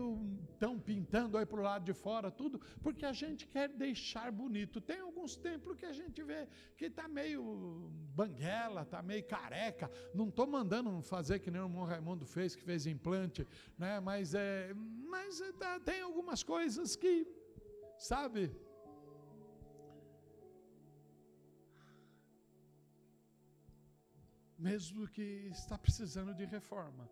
[0.52, 4.80] estão pintando aí para o lado de fora, tudo, porque a gente quer deixar bonito.
[4.80, 6.48] Tem alguns templos que a gente vê
[6.78, 9.90] que está meio banguela, está meio careca.
[10.14, 13.48] Não estou mandando fazer que nem o irmão Raimundo fez, que fez implante,
[13.78, 14.00] né?
[14.00, 17.28] mas, é, mas é, tá, tem algumas coisas que,
[17.98, 18.52] sabe,
[24.66, 27.08] mesmo que está precisando de reforma,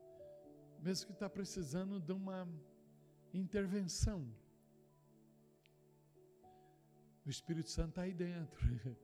[0.79, 2.39] mesmo que está precisando de uma
[3.31, 4.19] intervenção.
[7.23, 8.59] O Espírito Santo está aí dentro.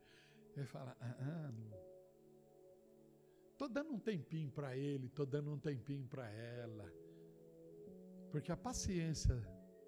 [0.57, 1.51] Ele fala: ah, ah,
[3.51, 6.91] estou dando um tempinho para ele, estou dando um tempinho para ela,
[8.31, 9.37] porque a paciência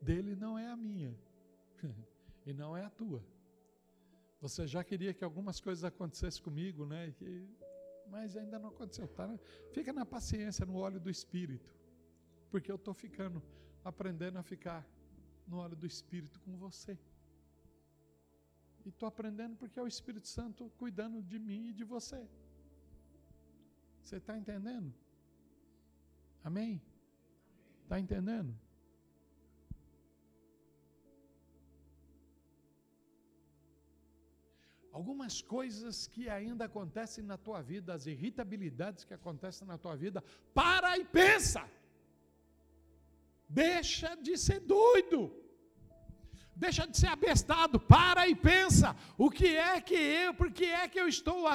[0.02, 1.18] dele não é a minha
[2.46, 3.26] e não é a tua.
[4.40, 7.12] Você já queria que algumas coisas acontecessem comigo, né?
[7.18, 7.50] Que,
[8.12, 9.08] mas ainda não aconteceu.
[9.08, 9.28] Tá?
[9.72, 11.74] Fica na paciência, no óleo do Espírito,
[12.52, 13.42] porque eu estou ficando,
[13.92, 14.86] aprendendo a ficar
[15.48, 17.00] no óleo do Espírito com você.
[18.86, 22.22] E estou aprendendo porque é o Espírito Santo cuidando de mim e de você.
[24.04, 24.94] Você está entendendo?
[26.44, 26.82] Amém?
[27.84, 28.54] Está entendendo?
[34.92, 40.24] Algumas coisas que ainda acontecem na tua vida, as irritabilidades que acontecem na tua vida,
[40.54, 41.64] para e pensa.
[43.48, 45.34] Deixa de ser doido.
[46.56, 48.96] Deixa de ser abestado, para e pensa.
[49.18, 51.48] O que é que eu, por que é que eu estou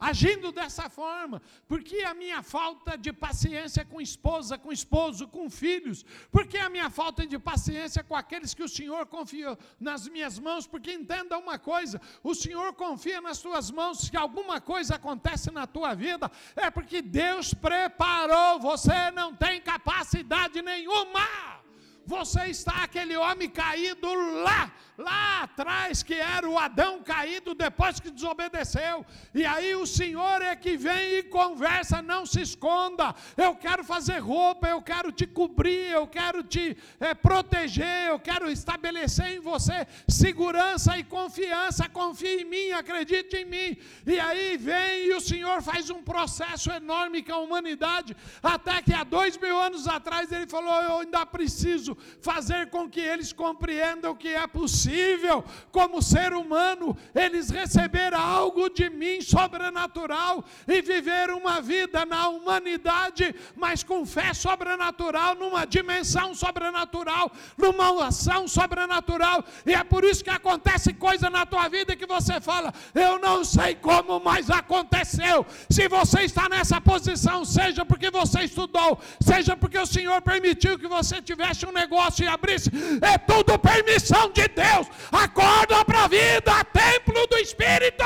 [0.00, 1.42] agindo dessa forma?
[1.68, 6.04] Porque a minha falta de paciência com esposa, com esposo, com filhos?
[6.32, 10.66] Porque a minha falta de paciência com aqueles que o Senhor confiou nas minhas mãos?
[10.66, 13.98] Porque entenda uma coisa: o Senhor confia nas tuas mãos.
[13.98, 18.58] Se alguma coisa acontece na tua vida, é porque Deus preparou.
[18.60, 21.59] Você não tem capacidade nenhuma.
[22.06, 28.10] Você está aquele homem caído lá lá atrás, que era o Adão caído depois que
[28.10, 29.04] desobedeceu.
[29.34, 33.14] E aí o Senhor é que vem e conversa, não se esconda.
[33.36, 38.50] Eu quero fazer roupa, eu quero te cobrir, eu quero te é, proteger, eu quero
[38.50, 41.88] estabelecer em você segurança e confiança.
[41.88, 43.76] Confie em mim, acredite em mim.
[44.06, 48.92] E aí vem e o Senhor faz um processo enorme com a humanidade, até que
[48.92, 51.89] há dois mil anos atrás ele falou: Eu ainda preciso
[52.20, 58.88] fazer com que eles compreendam que é possível como ser humano, eles receberam algo de
[58.90, 67.30] mim sobrenatural e viver uma vida na humanidade, mas com fé sobrenatural, numa dimensão sobrenatural,
[67.56, 69.44] numa ação sobrenatural.
[69.66, 73.44] E é por isso que acontece coisa na tua vida que você fala: Eu não
[73.44, 75.46] sei como, mas aconteceu.
[75.68, 80.88] Se você está nessa posição, seja porque você estudou, seja porque o Senhor permitiu que
[80.88, 82.70] você tivesse um negócio e abrisse,
[83.12, 84.86] é tudo permissão de Deus.
[85.24, 88.04] Acorda para a vida, templo do Espírito.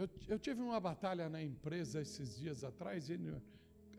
[0.00, 3.10] Eu, eu, tive uma batalha na empresa esses dias atrás,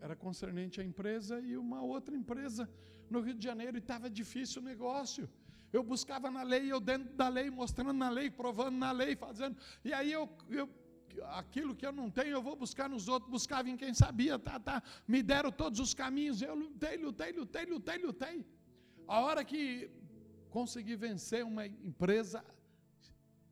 [0.00, 2.62] era concernente à empresa e uma outra empresa
[3.10, 5.28] no Rio de Janeiro, e estava difícil o negócio.
[5.72, 9.56] Eu buscava na lei, eu dentro da lei, mostrando na lei, provando na lei, fazendo.
[9.84, 10.68] E aí eu, eu
[11.38, 14.58] aquilo que eu não tenho, eu vou buscar nos outros, buscava em quem sabia, tá,
[14.58, 14.82] tá.
[15.06, 18.46] Me deram todos os caminhos, eu lutei, lutei, lutei, lutei, lutei.
[19.06, 19.90] A hora que
[20.50, 22.44] consegui vencer uma empresa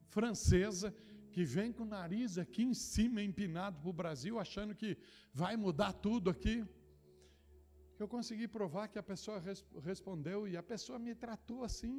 [0.09, 0.95] francesa
[1.31, 4.97] que vem com o nariz aqui em cima empinado para o Brasil, achando que
[5.33, 6.65] vai mudar tudo aqui
[7.99, 11.97] que eu consegui provar que a pessoa res, respondeu e a pessoa me tratou assim,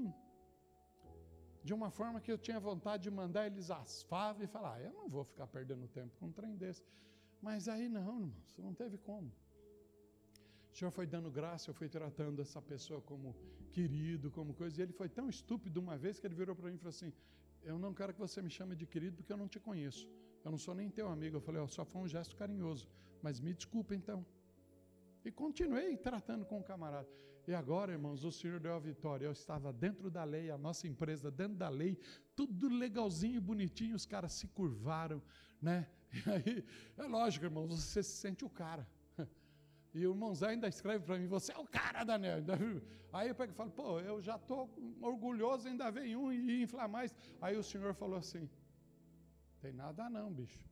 [1.62, 4.08] de uma forma que eu tinha vontade de mandar eles às
[4.46, 6.86] e falar: ah, eu não vou ficar perdendo tempo com um trem desse.
[7.48, 9.30] Mas aí não, irmão, você não teve como.
[10.72, 13.36] O Senhor foi dando graça, eu fui tratando essa pessoa como
[13.74, 16.76] querido, como coisa, e ele foi tão estúpido uma vez que ele virou para mim
[16.76, 17.12] e falou assim:
[17.62, 20.08] Eu não quero que você me chame de querido porque eu não te conheço.
[20.46, 21.36] Eu não sou nem teu amigo.
[21.36, 22.88] Eu falei: oh, Só foi um gesto carinhoso,
[23.22, 24.26] mas me desculpa então.
[25.24, 27.08] E continuei tratando com o camarada.
[27.48, 29.26] E agora, irmãos, o Senhor deu a vitória.
[29.26, 31.98] Eu estava dentro da lei, a nossa empresa dentro da lei,
[32.36, 35.22] tudo legalzinho, bonitinho, os caras se curvaram,
[35.62, 35.88] né?
[36.12, 36.66] E aí,
[36.98, 38.88] é lógico, irmãos, você se sente o cara.
[39.94, 42.38] E o irmão Zé ainda escreve para mim, você é o cara, Daniel.
[43.12, 44.70] Aí eu pego e falo, pô, eu já estou
[45.02, 47.16] orgulhoso, ainda vem um e inflar mais.
[47.42, 48.48] Aí o senhor falou assim,
[49.60, 50.64] tem nada não, bicho.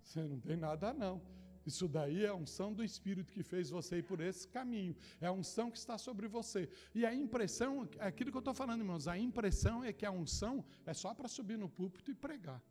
[0.00, 1.20] Você não tem nada não.
[1.66, 4.96] Isso daí é a unção do Espírito que fez você ir por esse caminho.
[5.20, 6.68] É a unção que está sobre você.
[6.94, 10.10] E a impressão, é aquilo que eu estou falando, irmãos, a impressão é que a
[10.10, 12.62] unção é só para subir no púlpito e pregar.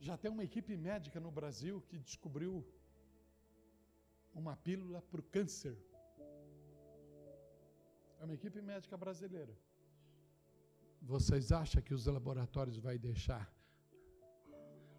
[0.00, 2.66] Já tem uma equipe médica no Brasil que descobriu
[4.34, 5.76] uma pílula para o câncer.
[8.18, 9.54] É uma equipe médica brasileira.
[11.00, 13.44] Vocês acham que os laboratórios vai deixar?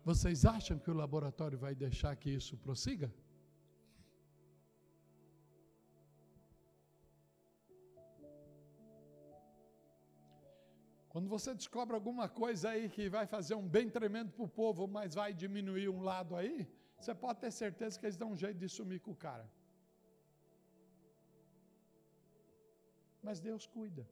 [0.03, 3.13] Vocês acham que o laboratório vai deixar que isso prossiga?
[11.11, 14.87] Quando você descobre alguma coisa aí que vai fazer um bem tremendo para o povo,
[14.87, 18.57] mas vai diminuir um lado aí, você pode ter certeza que eles dão um jeito
[18.57, 19.47] de sumir com o cara.
[23.21, 24.07] Mas Deus cuida.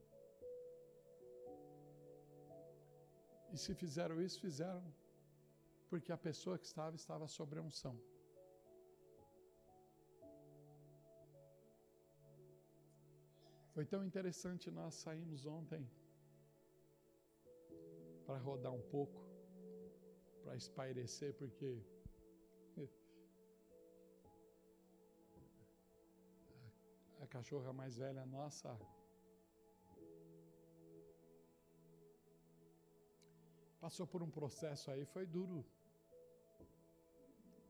[3.52, 4.82] E se fizeram isso, fizeram
[5.90, 7.94] porque a pessoa que estava estava sobre a unção.
[13.74, 15.82] Foi tão interessante, nós saímos ontem
[18.26, 19.20] para rodar um pouco,
[20.44, 21.70] para espairecer, porque
[27.20, 28.78] a cachorra mais velha nossa
[33.80, 35.64] passou por um processo aí, foi duro.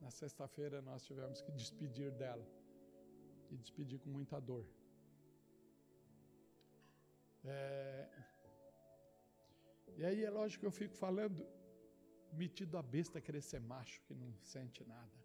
[0.00, 2.46] Na sexta-feira nós tivemos que despedir dela.
[3.50, 4.66] E despedir com muita dor.
[7.44, 8.08] É...
[9.96, 11.46] E aí é lógico que eu fico falando,
[12.32, 15.18] metido a besta querer ser macho, que não sente nada.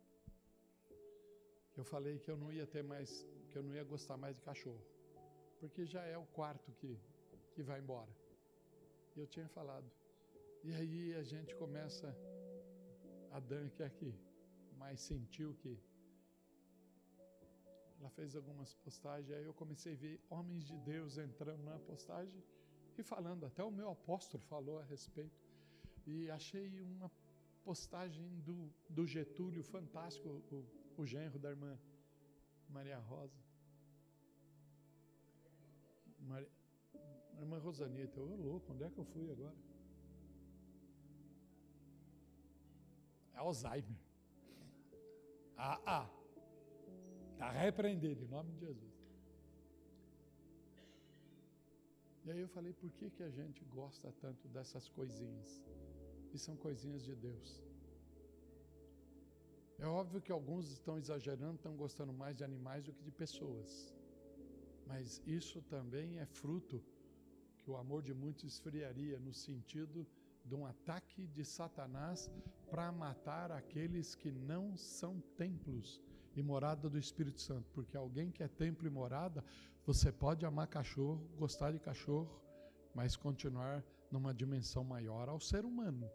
[1.78, 3.10] Eu falei que eu não ia ter mais,
[3.52, 4.84] que eu não ia gostar mais de cachorro.
[5.60, 7.00] Porque já é o quarto que,
[7.54, 8.12] que vai embora.
[9.16, 9.90] E eu tinha falado.
[10.68, 12.08] E aí a gente começa,
[13.32, 14.12] a Dan que é aqui,
[14.80, 15.78] mas sentiu que
[18.00, 22.44] ela fez algumas postagens, aí eu comecei a ver homens de Deus entrando na postagem
[22.98, 25.40] e falando, até o meu apóstolo falou a respeito.
[26.08, 27.12] E achei uma
[27.64, 30.66] postagem do, do Getúlio fantástico, o,
[30.98, 31.78] o genro da irmã
[32.70, 33.40] Maria Rosa.
[36.22, 36.50] Maria,
[37.38, 39.75] irmã Rosanita, eu louco, onde é que eu fui agora?
[43.36, 44.02] É Alzheimer.
[45.58, 46.10] Ah, ah.
[47.34, 48.96] Está repreendido em nome de Jesus.
[52.26, 55.50] E aí eu falei, por que, que a gente gosta tanto dessas coisinhas?
[56.34, 57.50] E são coisinhas de Deus.
[59.78, 63.70] É óbvio que alguns estão exagerando, estão gostando mais de animais do que de pessoas.
[64.88, 66.82] Mas isso também é fruto
[67.60, 72.30] que o amor de muitos esfriaria no sentido de um ataque de Satanás
[72.70, 76.02] para matar aqueles que não são templos
[76.36, 79.44] e morada do Espírito Santo, porque alguém que é templo e morada,
[79.86, 82.30] você pode amar cachorro, gostar de cachorro,
[82.94, 86.10] mas continuar numa dimensão maior ao ser humano.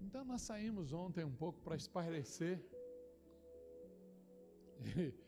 [0.00, 2.64] Então nós saímos ontem um pouco para espairecer.
[4.78, 5.25] E,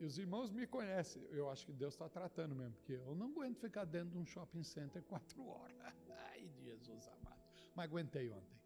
[0.00, 1.22] e, os irmãos me conhecem.
[1.30, 4.24] Eu acho que Deus está tratando mesmo, porque eu não aguento ficar dentro de um
[4.24, 5.76] shopping center quatro horas.
[6.30, 7.40] Ai, Jesus amado.
[7.74, 8.58] Mas aguentei ontem.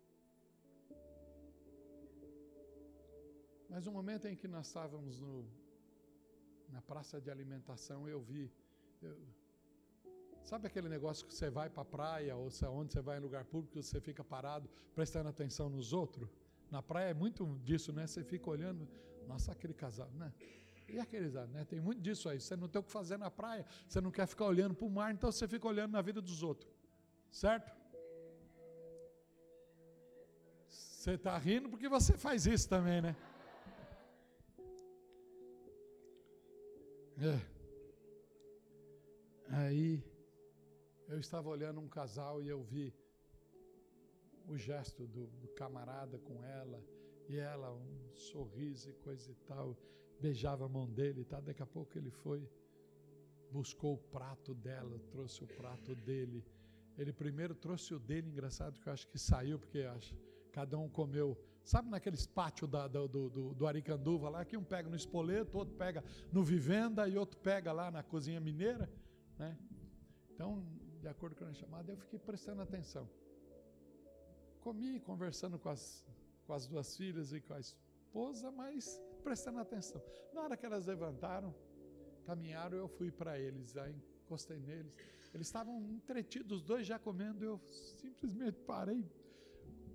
[3.68, 5.44] Mas o momento em que nós estávamos no,
[6.68, 8.52] na praça de alimentação, eu vi.
[9.02, 9.18] Eu,
[10.44, 13.44] sabe aquele negócio que você vai para a praia ou onde você vai em lugar
[13.44, 16.28] público, você fica parado prestando atenção nos outros?
[16.70, 18.06] Na praia é muito disso, né?
[18.06, 18.88] Você fica olhando,
[19.26, 20.32] nossa, aquele casal, né?
[20.88, 21.64] E aqueles, né?
[21.68, 22.40] Tem muito disso aí.
[22.40, 24.90] Você não tem o que fazer na praia, você não quer ficar olhando para o
[24.90, 26.70] mar, então você fica olhando na vida dos outros.
[27.30, 27.74] Certo?
[30.68, 33.16] Você está rindo porque você faz isso também, né?
[37.18, 37.54] É.
[39.50, 40.02] Aí
[41.08, 42.94] eu estava olhando um casal e eu vi
[44.48, 46.82] o gesto do, do, camarada com ela,
[47.28, 49.76] e ela, um sorriso e coisa e tal,
[50.20, 51.42] beijava a mão dele tal.
[51.42, 52.48] Daqui a pouco ele foi,
[53.50, 56.44] buscou o prato dela, trouxe o prato dele.
[56.96, 60.14] Ele primeiro trouxe o dele, engraçado que eu acho que saiu, porque acho,
[60.52, 64.88] cada um comeu Sabe naqueles pátios da, do, do, do Aricanduva lá, que um pega
[64.88, 68.86] no espoleto, outro pega no Vivenda e outro pega lá na cozinha mineira,
[69.38, 69.56] né?
[70.34, 70.62] Então,
[71.00, 73.08] de acordo com a chamada, eu fiquei prestando atenção.
[74.60, 76.04] Comi, conversando com as,
[76.46, 80.00] com as duas filhas e com a esposa, mas prestando atenção.
[80.32, 81.54] Na hora que elas levantaram,
[82.24, 84.94] caminharam, eu fui para eles, aí encostei neles.
[85.34, 87.58] Eles estavam entretidos, os dois já comendo, eu
[88.00, 89.04] simplesmente parei,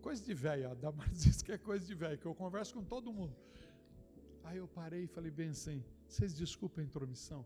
[0.01, 2.83] Coisa de velho, a Damares diz que é coisa de velho, que eu converso com
[2.83, 3.35] todo mundo.
[4.43, 7.45] Aí eu parei e falei bem assim, vocês desculpem a intromissão,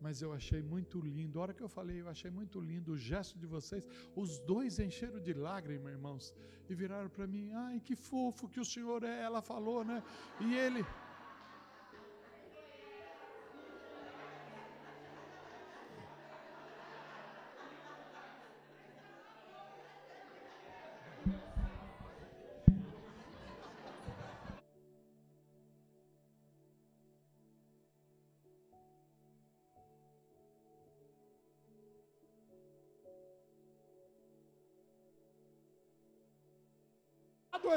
[0.00, 1.38] mas eu achei muito lindo.
[1.38, 3.84] A hora que eu falei, eu achei muito lindo o gesto de vocês.
[4.16, 6.34] Os dois encheram de lágrimas, irmãos,
[6.68, 9.22] e viraram para mim: ai, que fofo que o senhor é.
[9.22, 10.02] Ela falou, né?
[10.40, 10.84] E ele.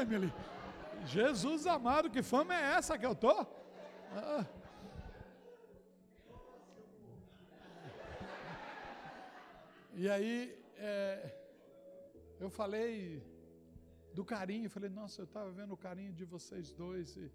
[0.01, 0.31] Emily.
[1.05, 3.35] Jesus amado, que fama é essa que eu tô?
[4.11, 4.45] Ah.
[9.93, 11.33] E aí, é,
[12.39, 13.23] eu falei
[14.13, 17.31] do carinho, falei, nossa, eu estava vendo o carinho de vocês dois e,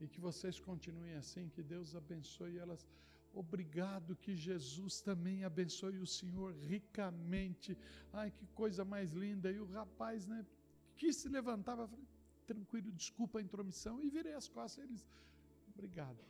[0.00, 2.86] e que vocês continuem assim, que Deus abençoe elas.
[3.32, 7.76] Obrigado que Jesus também abençoe o Senhor ricamente.
[8.12, 9.50] Ai, que coisa mais linda.
[9.50, 10.44] E o rapaz, né,
[11.00, 12.06] quis se levantar, eu falei,
[12.46, 15.06] tranquilo, desculpa a intromissão, e virei as costas, eles,
[15.74, 16.22] obrigado.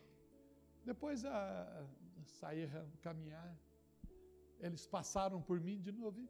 [0.84, 1.36] Depois a,
[1.80, 2.70] a sair,
[3.02, 3.50] caminhar,
[4.60, 6.28] eles passaram por mim de novo e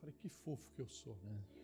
[0.00, 1.59] Falei, que fofo que eu sou, né?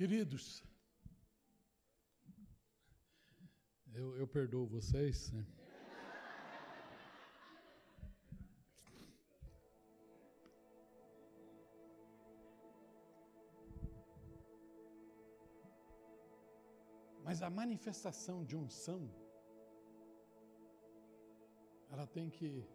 [0.00, 0.64] Queridos,
[3.92, 5.30] eu, eu perdoo vocês.
[5.30, 5.44] Né?
[17.22, 19.02] Mas a manifestação de unção,
[21.90, 22.66] ela tem que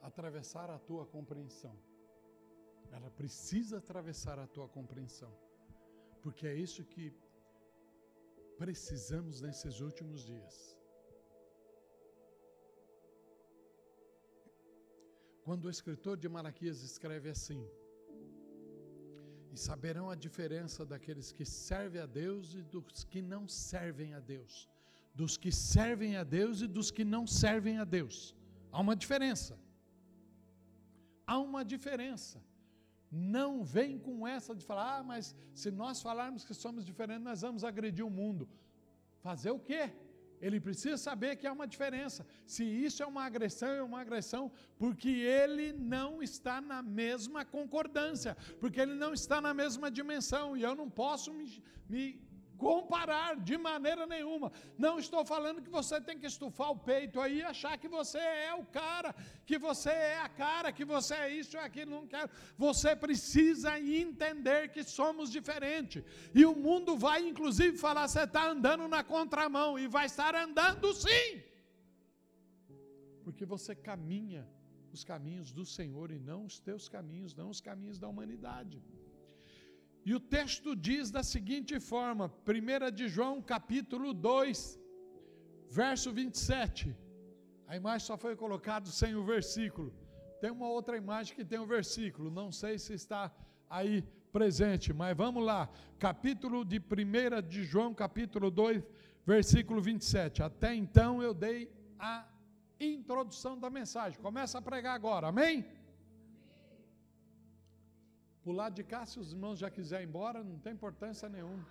[0.00, 1.76] atravessar a tua compreensão.
[2.92, 5.47] Ela precisa atravessar a tua compreensão
[6.24, 7.06] porque é isso que
[8.62, 10.56] precisamos nesses últimos dias.
[15.46, 17.60] Quando o escritor de Malaquias escreve assim:
[19.54, 24.20] E saberão a diferença daqueles que servem a Deus e dos que não servem a
[24.34, 24.68] Deus.
[25.20, 28.18] Dos que servem a Deus e dos que não servem a Deus.
[28.70, 29.54] Há uma diferença.
[31.26, 32.38] Há uma diferença.
[33.10, 37.40] Não vem com essa de falar, ah, mas se nós falarmos que somos diferentes, nós
[37.40, 38.48] vamos agredir o mundo.
[39.20, 39.90] Fazer o quê?
[40.40, 42.26] Ele precisa saber que há uma diferença.
[42.46, 48.36] Se isso é uma agressão, é uma agressão porque ele não está na mesma concordância,
[48.60, 50.56] porque ele não está na mesma dimensão.
[50.56, 52.27] E eu não posso me, me
[52.66, 54.50] comparar de maneira nenhuma.
[54.76, 58.18] Não estou falando que você tem que estufar o peito aí e achar que você
[58.18, 59.14] é o cara,
[59.46, 62.30] que você é a cara, que você é isso e aquilo, não quero.
[62.66, 66.02] Você precisa entender que somos diferentes.
[66.34, 70.92] E o mundo vai, inclusive, falar: você está andando na contramão, e vai estar andando
[70.92, 71.42] sim.
[73.24, 74.42] Porque você caminha
[74.92, 78.82] os caminhos do Senhor e não os teus caminhos, não os caminhos da humanidade.
[80.08, 84.80] E o texto diz da seguinte forma, 1 de João, capítulo 2,
[85.68, 86.96] verso 27.
[87.66, 89.92] A imagem só foi colocada sem o versículo.
[90.40, 93.30] Tem uma outra imagem que tem o versículo, não sei se está
[93.68, 94.00] aí
[94.32, 95.68] presente, mas vamos lá.
[95.98, 98.82] Capítulo de 1 de João, capítulo 2,
[99.26, 100.42] versículo 27.
[100.42, 102.26] Até então eu dei a
[102.80, 104.18] introdução da mensagem.
[104.20, 105.66] Começa a pregar agora, amém?
[108.50, 111.66] O lado de cá, se os irmãos já quiserem ir embora, não tem importância nenhuma.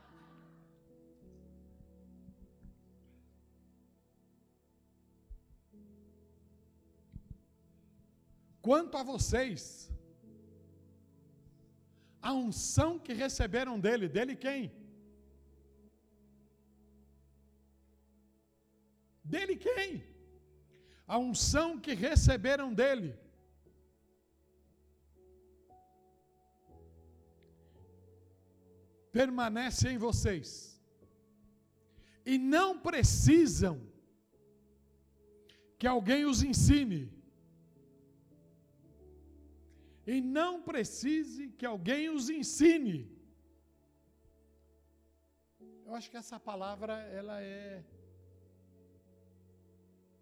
[8.68, 9.62] Quanto a vocês,
[12.22, 14.72] a unção que receberam dele, dele quem?
[19.24, 20.04] Dele quem?
[21.08, 23.10] A unção que receberam dele.
[29.18, 30.48] Permanece em vocês.
[32.32, 33.76] E não precisam
[35.80, 37.02] que alguém os ensine.
[40.14, 43.00] E não precise que alguém os ensine.
[45.86, 47.84] Eu acho que essa palavra ela é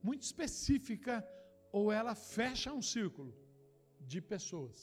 [0.07, 1.15] muito específica
[1.77, 3.33] ou ela fecha um círculo
[4.11, 4.77] de pessoas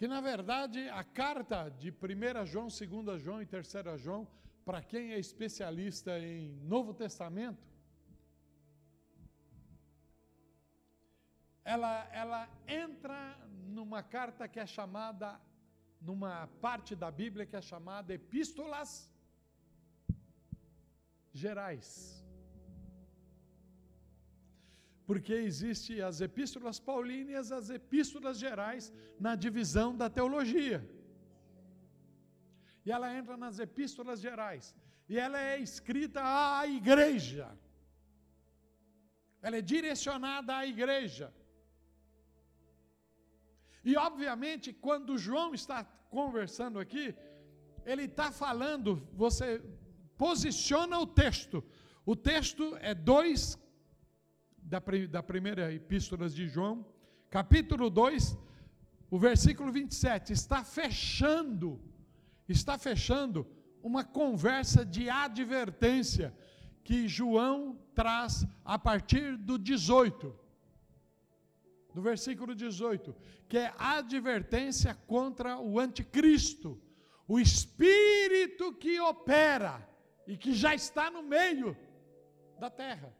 [0.00, 4.26] que na verdade a carta de 1 João, 2 João e 3 João,
[4.64, 7.68] para quem é especialista em Novo Testamento,
[11.62, 13.36] ela, ela entra
[13.66, 15.38] numa carta que é chamada,
[16.00, 19.12] numa parte da Bíblia que é chamada Epístolas
[21.30, 22.24] Gerais
[25.10, 30.78] porque existe as epístolas paulíneas, as epístolas gerais na divisão da teologia.
[32.86, 34.64] E ela entra nas epístolas gerais.
[35.08, 37.46] E ela é escrita à igreja.
[39.42, 41.34] Ela é direcionada à igreja.
[43.84, 45.82] E obviamente, quando João está
[46.18, 47.06] conversando aqui,
[47.84, 49.60] ele está falando, você
[50.16, 51.64] posiciona o texto.
[52.06, 53.58] O texto é 2
[54.70, 56.86] da, da primeira epístola de João,
[57.28, 58.38] capítulo 2,
[59.10, 61.80] o versículo 27, está fechando,
[62.48, 63.44] está fechando
[63.82, 66.32] uma conversa de advertência
[66.84, 70.32] que João traz a partir do 18,
[71.92, 73.12] do versículo 18,
[73.48, 76.80] que é advertência contra o anticristo,
[77.26, 79.84] o espírito que opera
[80.28, 81.76] e que já está no meio
[82.60, 83.19] da terra.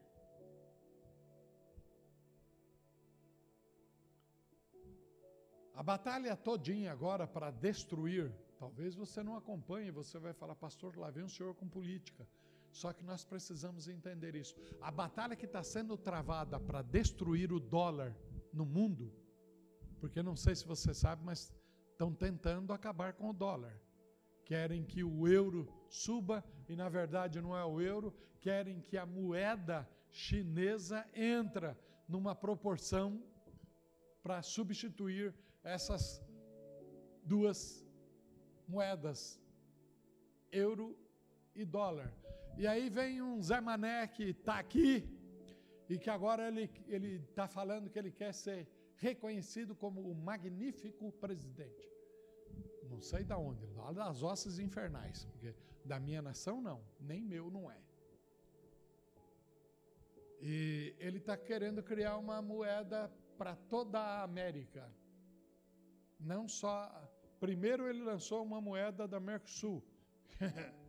[5.81, 11.11] A batalha todinha agora para destruir, talvez você não acompanhe, você vai falar, pastor, lá
[11.11, 12.29] vem o senhor com política.
[12.71, 14.55] Só que nós precisamos entender isso.
[14.83, 18.15] A batalha que está sendo travada para destruir o dólar
[18.53, 19.11] no mundo,
[19.99, 21.51] porque não sei se você sabe, mas
[21.93, 23.75] estão tentando acabar com o dólar.
[24.45, 29.07] Querem que o euro suba e na verdade não é o euro, querem que a
[29.07, 31.75] moeda chinesa entra
[32.07, 33.25] numa proporção
[34.23, 36.23] para substituir essas
[37.25, 37.87] duas
[38.67, 39.41] moedas,
[40.51, 40.97] euro
[41.55, 42.13] e dólar.
[42.57, 45.09] E aí vem um Zé Mané que está aqui
[45.89, 51.91] e que agora ele está falando que ele quer ser reconhecido como o magnífico presidente.
[52.89, 55.55] Não sei da onde, lá das hostes infernais, porque
[55.85, 57.81] da minha nação não, nem meu não é.
[60.41, 64.91] E ele está querendo criar uma moeda para toda a América.
[66.21, 66.75] Não só.
[67.39, 69.83] Primeiro ele lançou uma moeda da Mercosul.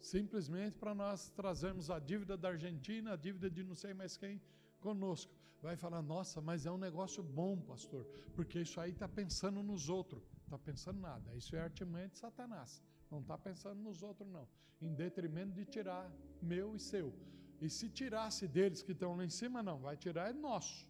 [0.00, 4.40] simplesmente para nós trazermos a dívida da Argentina, a dívida de não sei mais quem
[4.80, 5.32] conosco.
[5.60, 9.88] Vai falar, nossa, mas é um negócio bom, pastor, porque isso aí está pensando nos
[9.88, 10.22] outros.
[10.44, 11.34] Está pensando nada.
[11.34, 12.82] Isso é artimanha de Satanás.
[13.10, 14.48] Não está pensando nos outros, não.
[14.80, 16.10] Em detrimento de tirar
[16.40, 17.12] meu e seu.
[17.60, 19.78] E se tirasse deles que estão lá em cima, não.
[19.80, 20.88] Vai tirar é nosso.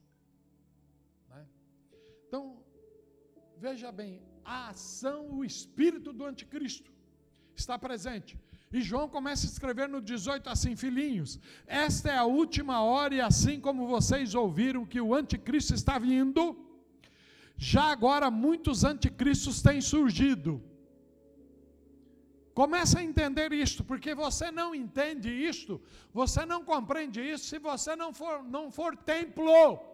[1.31, 1.49] Né?
[2.27, 2.63] Então,
[3.61, 6.91] veja bem, a ação, o espírito do anticristo
[7.55, 8.39] está presente.
[8.73, 13.21] E João começa a escrever no 18 assim: Filhinhos, esta é a última hora, e
[13.21, 16.57] assim como vocês ouviram que o anticristo está vindo,
[17.57, 20.63] já agora muitos anticristos têm surgido.
[22.55, 25.81] Começa a entender isto, porque você não entende isto,
[26.13, 29.88] você não compreende isso se você não for, não for templo.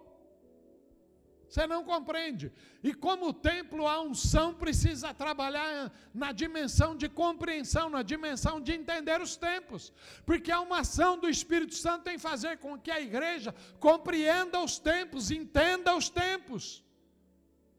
[1.54, 2.52] Você não compreende.
[2.82, 8.72] E como o templo, a unção precisa trabalhar na dimensão de compreensão, na dimensão de
[8.72, 9.92] entender os tempos.
[10.26, 14.80] Porque a uma ação do Espírito Santo em fazer com que a igreja compreenda os
[14.80, 16.82] tempos, entenda os tempos.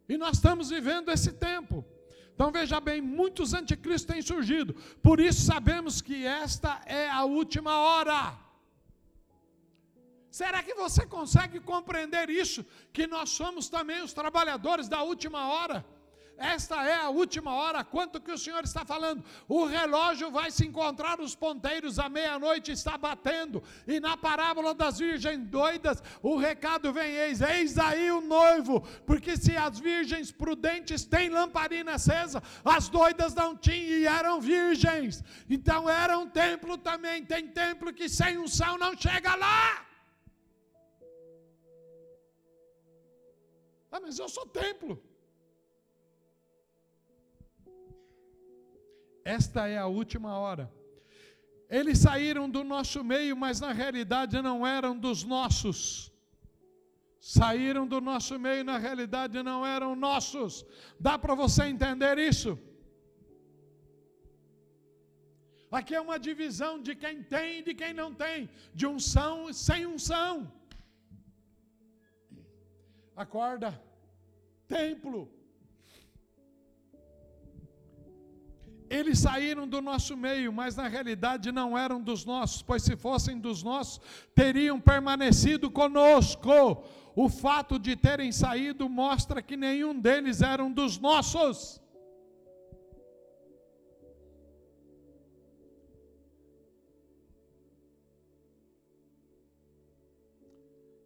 [0.08, 1.84] E nós estamos vivendo esse tempo.
[2.34, 4.74] Então veja bem, muitos anticristos têm surgido.
[5.04, 8.45] Por isso sabemos que esta é a última hora.
[10.40, 12.66] Será que você consegue compreender isso?
[12.92, 15.78] Que nós somos também os trabalhadores da última hora.
[16.38, 17.86] Esta é a última hora.
[17.86, 19.24] Quanto que o Senhor está falando?
[19.48, 23.64] O relógio vai se encontrar os ponteiros, a meia-noite está batendo.
[23.88, 28.82] E na parábola das virgens doidas, o recado vem: eis, eis aí o noivo.
[29.06, 35.24] Porque se as virgens prudentes têm lamparina acesa, as doidas não tinham e eram virgens.
[35.50, 37.24] Então era um templo também.
[37.24, 39.95] Tem templo que sem unção não chega lá.
[43.96, 44.94] Ah, mas eu sou templo.
[49.38, 50.66] Esta é a última hora.
[51.78, 55.80] Eles saíram do nosso meio, mas na realidade não eram dos nossos.
[57.38, 60.54] Saíram do nosso meio, na realidade não eram nossos.
[61.08, 62.52] Dá para você entender isso?
[65.80, 69.54] Aqui é uma divisão de quem tem e de quem não tem, de unção e
[69.68, 70.32] sem unção.
[73.24, 73.70] Acorda,
[74.68, 75.30] templo.
[78.90, 83.40] Eles saíram do nosso meio, mas na realidade não eram dos nossos, pois se fossem
[83.40, 84.00] dos nossos,
[84.34, 86.50] teriam permanecido conosco.
[87.16, 91.82] O fato de terem saído mostra que nenhum deles eram dos nossos.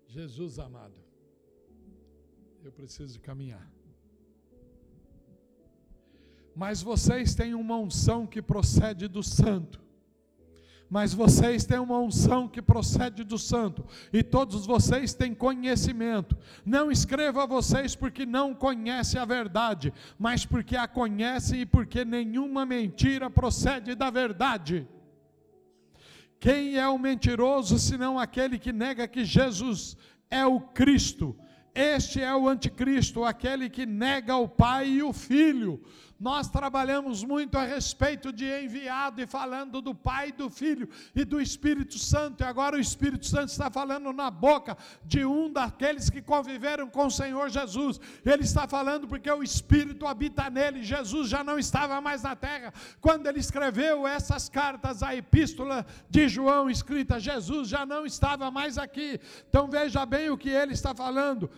[0.07, 1.09] Jesus amado
[2.63, 3.69] eu preciso caminhar.
[6.55, 9.79] Mas vocês têm uma unção que procede do santo.
[10.89, 16.35] Mas vocês têm uma unção que procede do santo, e todos vocês têm conhecimento.
[16.65, 22.03] Não escreva a vocês porque não conhecem a verdade, mas porque a conhecem e porque
[22.03, 24.87] nenhuma mentira procede da verdade.
[26.39, 29.95] Quem é o mentiroso senão aquele que nega que Jesus
[30.31, 31.37] é o Cristo?
[31.79, 35.81] Este é o anticristo, aquele que nega o Pai e o Filho.
[36.19, 41.39] Nós trabalhamos muito a respeito de enviado e falando do Pai, do Filho e do
[41.39, 42.43] Espírito Santo.
[42.43, 47.05] E agora o Espírito Santo está falando na boca de um daqueles que conviveram com
[47.05, 48.01] o Senhor Jesus.
[48.25, 50.83] Ele está falando porque o Espírito habita nele.
[50.83, 56.27] Jesus já não estava mais na terra quando ele escreveu essas cartas, a epístola de
[56.27, 57.17] João escrita.
[57.17, 59.17] Jesus já não estava mais aqui.
[59.47, 61.49] Então veja bem o que ele está falando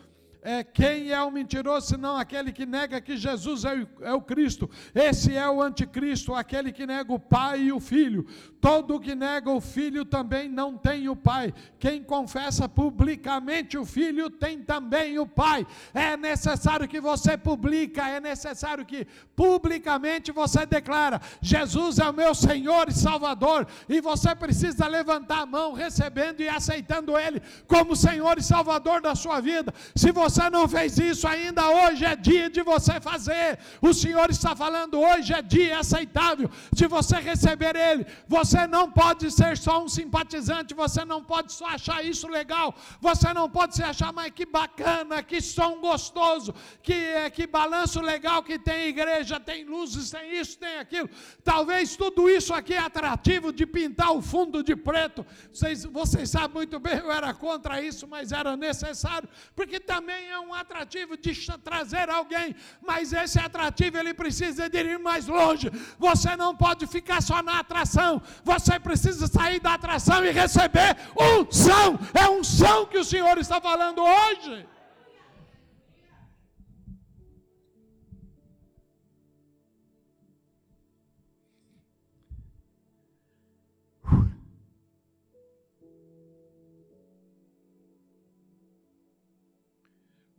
[0.43, 4.21] é, quem é o mentiroso, senão aquele que nega que Jesus é o, é o
[4.21, 4.67] Cristo?
[4.95, 8.25] Esse é o anticristo, aquele que nega o Pai e o Filho.
[8.59, 11.53] Todo que nega o Filho também não tem o Pai.
[11.77, 15.65] Quem confessa publicamente o Filho tem também o Pai.
[15.93, 22.33] É necessário que você publica, é necessário que publicamente você declara: Jesus é o meu
[22.33, 23.67] Senhor e Salvador.
[23.87, 29.13] E você precisa levantar a mão, recebendo e aceitando Ele como Senhor e Salvador da
[29.13, 29.71] sua vida.
[29.95, 33.59] Se você não fez isso ainda, hoje é dia de você fazer.
[33.81, 38.05] O Senhor está falando, hoje é dia aceitável de você receber Ele.
[38.27, 43.33] Você não pode ser só um simpatizante, você não pode só achar isso legal, você
[43.33, 48.43] não pode se achar, mas que bacana, que som gostoso, que, é, que balanço legal
[48.43, 51.09] que tem igreja, tem luzes, tem isso, tem aquilo.
[51.43, 55.25] Talvez tudo isso aqui é atrativo de pintar o fundo de preto.
[55.51, 60.39] Vocês, vocês sabem muito bem, eu era contra isso, mas era necessário, porque também é
[60.39, 65.69] um atrativo de trazer alguém, mas esse atrativo ele precisa de ir mais longe.
[65.97, 71.99] Você não pode ficar só na atração, você precisa sair da atração e receber unção.
[72.13, 74.67] É unção que o Senhor está falando hoje.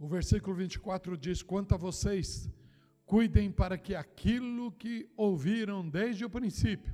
[0.03, 2.51] O versículo 24 diz: Quanto a vocês,
[3.07, 6.93] cuidem para que aquilo que ouviram desde o princípio,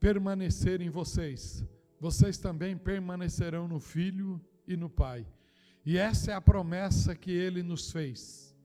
[0.00, 1.62] permanecer em vocês,
[2.00, 5.26] vocês também permanecerão no Filho e no Pai.
[5.84, 8.56] E essa é a promessa que ele nos fez: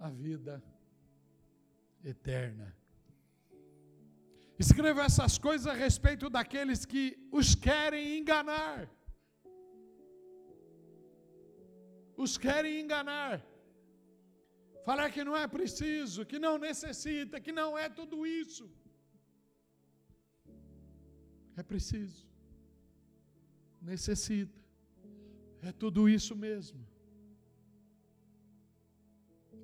[0.00, 0.60] a vida
[2.04, 2.81] eterna.
[4.64, 7.04] Escreva essas coisas a respeito daqueles que
[7.38, 8.78] os querem enganar.
[12.24, 13.36] Os querem enganar.
[14.88, 18.66] Falar que não é preciso, que não necessita, que não é tudo isso.
[21.60, 22.22] É preciso.
[23.92, 24.60] Necessita.
[25.70, 26.82] É tudo isso mesmo.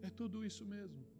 [0.08, 1.17] É tudo isso mesmo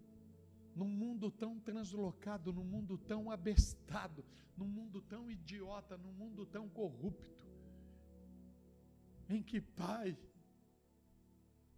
[0.78, 4.24] num mundo tão translocado, num mundo tão abestado,
[4.56, 7.48] num mundo tão idiota, num mundo tão corrupto,
[9.28, 10.16] em que pai,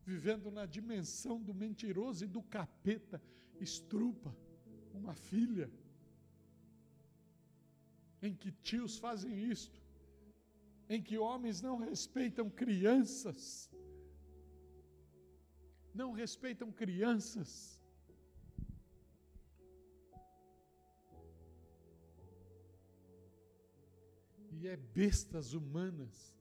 [0.04, 3.22] vivendo na dimensão do mentiroso e do capeta,
[3.58, 4.36] estrupa
[4.92, 5.72] uma filha,
[8.20, 9.80] em que tios fazem isto,
[10.90, 13.70] em que homens não respeitam crianças,
[15.94, 17.79] não respeitam crianças,
[24.60, 26.36] e é bestas humanas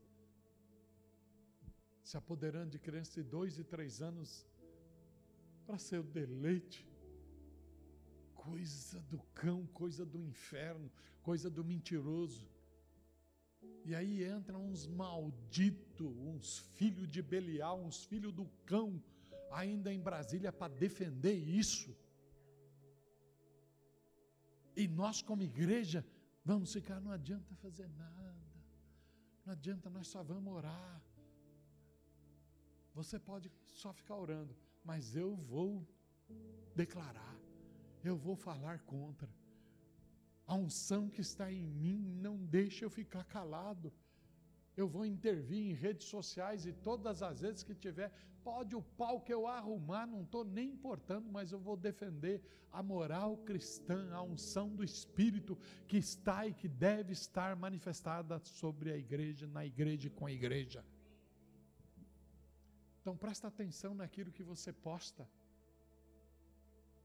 [2.03, 4.45] se apoderando de crianças de dois e três anos
[5.65, 6.86] para seu deleite.
[8.36, 10.91] Coisa do cão, coisa do inferno,
[11.22, 12.49] coisa do mentiroso.
[13.86, 19.01] E aí entram uns malditos, uns filhos de Belial, uns filhos do cão,
[19.49, 21.95] ainda em Brasília para defender isso.
[24.76, 26.05] E nós, como igreja,
[26.43, 28.63] Vamos ficar, não adianta fazer nada.
[29.45, 31.01] Não adianta, nós só vamos orar.
[32.93, 35.87] Você pode só ficar orando, mas eu vou
[36.75, 37.35] declarar,
[38.03, 39.29] eu vou falar contra.
[40.45, 43.93] A unção que está em mim não deixa eu ficar calado.
[44.82, 48.09] Eu vou intervir em redes sociais e todas as vezes que tiver,
[48.49, 52.82] pode o pau que eu arrumar, não estou nem importando, mas eu vou defender a
[52.82, 58.97] moral cristã, a unção do Espírito que está e que deve estar manifestada sobre a
[58.97, 60.82] igreja, na igreja e com a igreja.
[63.01, 65.27] Então presta atenção naquilo que você posta.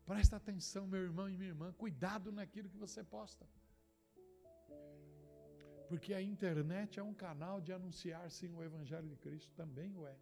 [0.07, 3.45] Presta atenção, meu irmão e minha irmã, cuidado naquilo que você posta.
[5.89, 10.07] Porque a internet é um canal de anunciar sim o Evangelho de Cristo, também o
[10.07, 10.17] é.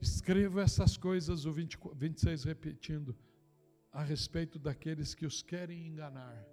[0.00, 3.16] Escreva essas coisas, o 20, 26 repetindo,
[3.92, 6.44] a respeito daqueles que os querem enganar.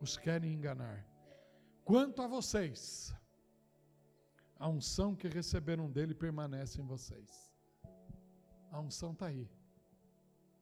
[0.00, 1.06] Os querem enganar.
[1.84, 3.14] Quanto a vocês,
[4.58, 7.50] a unção que receberam dele permanece em vocês.
[8.70, 9.50] A unção está aí.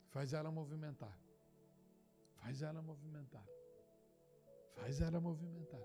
[0.09, 1.17] Faz ela movimentar.
[2.49, 3.47] Faz ela movimentar.
[4.77, 5.83] Faz ela movimentar.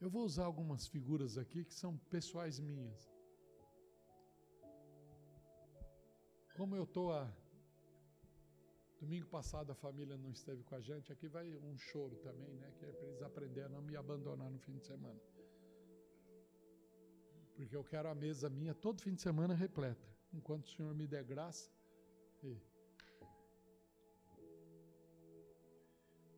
[0.00, 3.10] Eu vou usar algumas figuras aqui que são pessoais minhas.
[6.56, 7.28] Como eu estou há
[9.00, 11.12] Domingo passado a família não esteve com a gente.
[11.12, 12.72] Aqui vai um choro também, né?
[12.78, 15.20] Que é para eles aprenderem a não me abandonar no fim de semana.
[17.56, 20.08] Porque eu quero a mesa minha todo fim de semana repleta.
[20.32, 21.73] Enquanto o Senhor me der graça.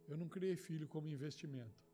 [0.09, 1.85] Eu não criei filho como investimento.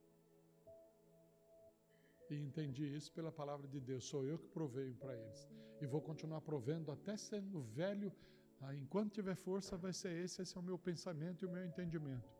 [2.31, 4.05] E entendi isso pela palavra de Deus.
[4.05, 5.49] Sou eu que proveio para eles.
[5.81, 8.13] E vou continuar provendo até sendo velho.
[8.61, 10.41] Ah, enquanto tiver força, vai ser esse.
[10.43, 12.31] Esse é o meu pensamento e o meu entendimento.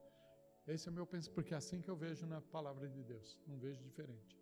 [0.67, 3.39] Esse é o meu pensamento, porque é assim que eu vejo na palavra de Deus.
[3.47, 4.39] Não vejo diferente.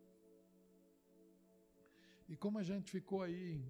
[2.29, 3.61] E como a gente ficou aí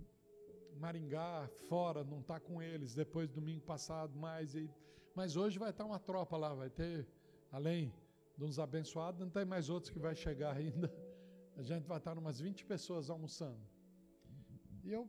[0.80, 4.54] Maringá, fora, não está com eles, depois do domingo passado, mais.
[4.54, 4.70] E,
[5.14, 7.06] mas hoje vai estar uma tropa lá, vai ter,
[7.52, 7.92] além
[8.36, 10.90] de uns abençoados, não tem mais outros que vai chegar ainda.
[11.54, 13.60] A gente vai estar umas 20 pessoas almoçando.
[14.82, 15.06] E eu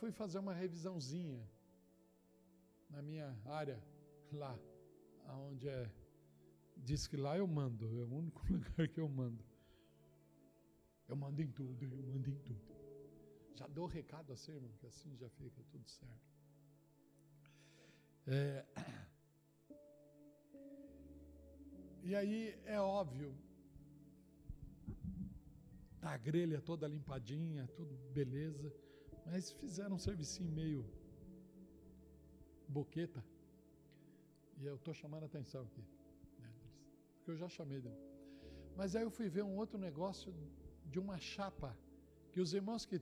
[0.00, 1.46] fui fazer uma revisãozinha
[2.88, 3.78] na minha área
[4.32, 4.58] lá,
[5.26, 5.90] aonde é
[6.76, 9.44] diz que lá eu mando, é o único lugar que eu mando.
[11.06, 12.73] Eu mando em tudo, eu mando em tudo.
[13.54, 16.30] Já dou recado assim, irmão, que assim já fica tudo certo.
[18.26, 18.64] É...
[22.06, 23.34] E aí é óbvio,
[26.04, 28.70] Tá a grelha toda limpadinha, tudo beleza.
[29.24, 30.84] Mas fizeram um servicinho meio
[32.68, 33.24] boqueta.
[34.58, 35.82] E eu estou chamando a atenção aqui.
[36.40, 36.50] Né,
[37.14, 37.80] porque eu já chamei.
[37.80, 37.94] Né?
[38.76, 40.30] Mas aí eu fui ver um outro negócio
[40.84, 41.74] de uma chapa.
[42.32, 42.98] Que os irmãos que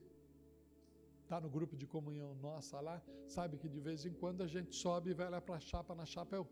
[1.33, 2.97] tá no grupo de comunhão nossa lá,
[3.37, 5.95] sabe que de vez em quando a gente sobe e vai lá para a chapa.
[6.01, 6.47] Na chapa eu,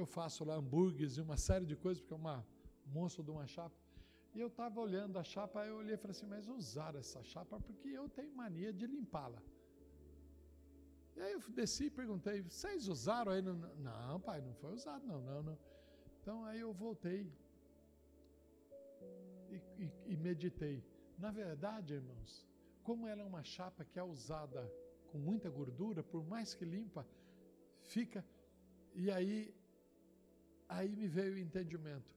[0.00, 2.36] eu faço lá hambúrgueres e uma série de coisas, porque é uma
[2.96, 3.74] monstro de uma chapa.
[4.34, 7.58] E eu estava olhando a chapa, eu olhei e falei assim, mas usaram essa chapa
[7.58, 9.42] porque eu tenho mania de limpá-la.
[11.16, 13.40] E aí eu desci e perguntei, vocês usaram aí?
[13.40, 15.58] Não, pai, não foi usado, não, não, não.
[16.20, 17.32] Então aí eu voltei
[19.56, 20.84] e, e, e meditei.
[21.16, 22.46] Na verdade, irmãos,
[22.88, 24.60] como ela é uma chapa que é usada
[25.10, 27.06] com muita gordura, por mais que limpa,
[27.94, 28.24] fica.
[28.94, 29.54] E aí,
[30.66, 32.10] aí me veio o entendimento.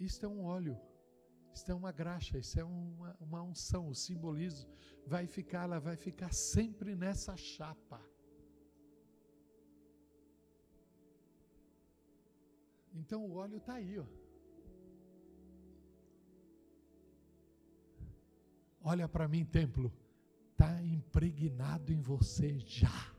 [0.00, 0.76] Isto é um óleo.
[1.54, 4.68] Isso é uma graxa, isso é uma, uma unção, o simbolismo
[5.06, 8.00] vai ficar, ela vai ficar sempre nessa chapa.
[12.92, 14.21] Então o óleo está aí, ó.
[18.84, 19.92] Olha para mim, templo,
[20.52, 22.88] está impregnado em você já.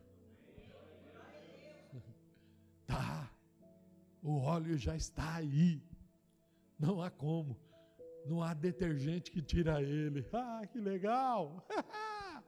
[2.86, 3.32] Tá.
[4.22, 5.82] O óleo já está aí.
[6.78, 7.58] Não há como.
[8.26, 10.26] Não há detergente que tira ele.
[10.34, 11.66] Ah, que legal!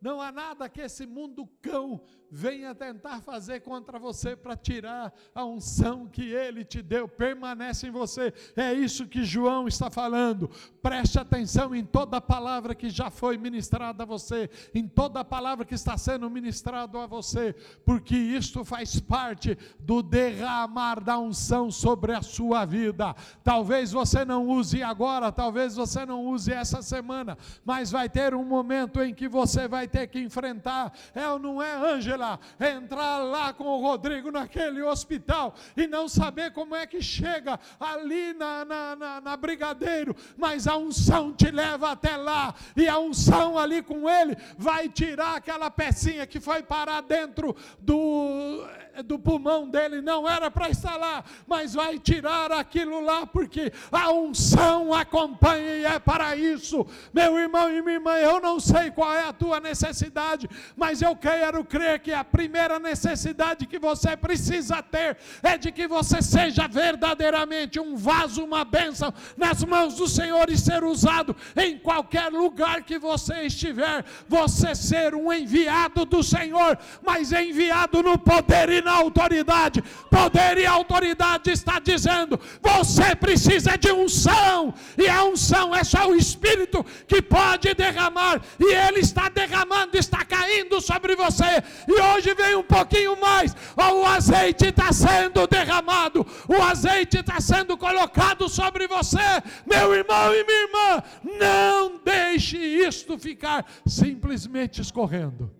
[0.00, 5.44] Não há nada que esse mundo cão venha tentar fazer contra você para tirar a
[5.44, 8.32] unção que ele te deu, permanece em você.
[8.56, 10.50] É isso que João está falando.
[10.82, 15.74] Preste atenção em toda palavra que já foi ministrada a você, em toda palavra que
[15.74, 17.54] está sendo ministrada a você,
[17.84, 23.14] porque isto faz parte do derramar da unção sobre a sua vida.
[23.44, 28.44] Talvez você não use agora, talvez você não use essa semana, mas vai ter um
[28.44, 30.92] momento em que você vai ter que enfrentar.
[31.14, 32.15] É ou não é, Ângela?
[32.60, 38.32] Entrar lá com o Rodrigo naquele hospital e não saber como é que chega ali
[38.34, 43.58] na, na, na, na Brigadeiro, mas a unção te leva até lá, e a unção
[43.58, 48.64] ali com ele vai tirar aquela pecinha que foi parar dentro do
[49.02, 54.10] do pulmão dele não era para estar lá, mas vai tirar aquilo lá, porque a
[54.12, 56.86] unção acompanha e é para isso.
[57.12, 61.14] Meu irmão e minha irmã, eu não sei qual é a tua necessidade, mas eu
[61.16, 66.66] quero crer que a primeira necessidade que você precisa ter é de que você seja
[66.68, 72.82] verdadeiramente um vaso, uma bênção nas mãos do Senhor e ser usado em qualquer lugar
[72.82, 78.92] que você estiver, você ser um enviado do Senhor, mas enviado no poder e na
[78.92, 79.82] autoridade.
[80.08, 86.14] Poder e autoridade está dizendo: você precisa de unção, e a unção é só o
[86.14, 91.62] Espírito que pode derramar, e Ele está derramando, está caindo sobre você.
[91.88, 97.76] E hoje vem um pouquinho mais: o azeite está sendo derramado, o azeite está sendo
[97.76, 101.02] colocado sobre você, meu irmão e minha irmã.
[101.40, 105.50] Não deixe isto ficar simplesmente escorrendo,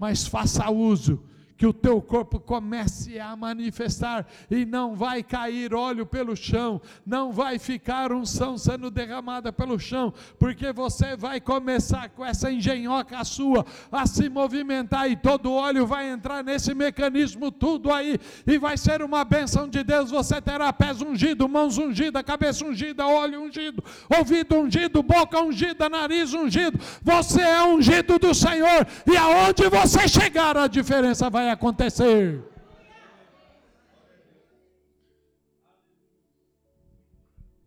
[0.00, 1.31] mas faça uso
[1.62, 7.30] que o teu corpo comece a manifestar e não vai cair óleo pelo chão, não
[7.30, 13.64] vai ficar unção sendo derramada pelo chão, porque você vai começar com essa engenhoca sua
[13.92, 19.00] a se movimentar e todo óleo vai entrar nesse mecanismo tudo aí e vai ser
[19.00, 20.10] uma bênção de Deus.
[20.10, 23.84] Você terá pés ungidos, mãos ungidas, cabeça ungida, olho ungido,
[24.18, 26.76] ouvido ungido, boca ungida, nariz ungido.
[27.04, 32.42] Você é ungido do Senhor e aonde você chegar a diferença vai acontecer.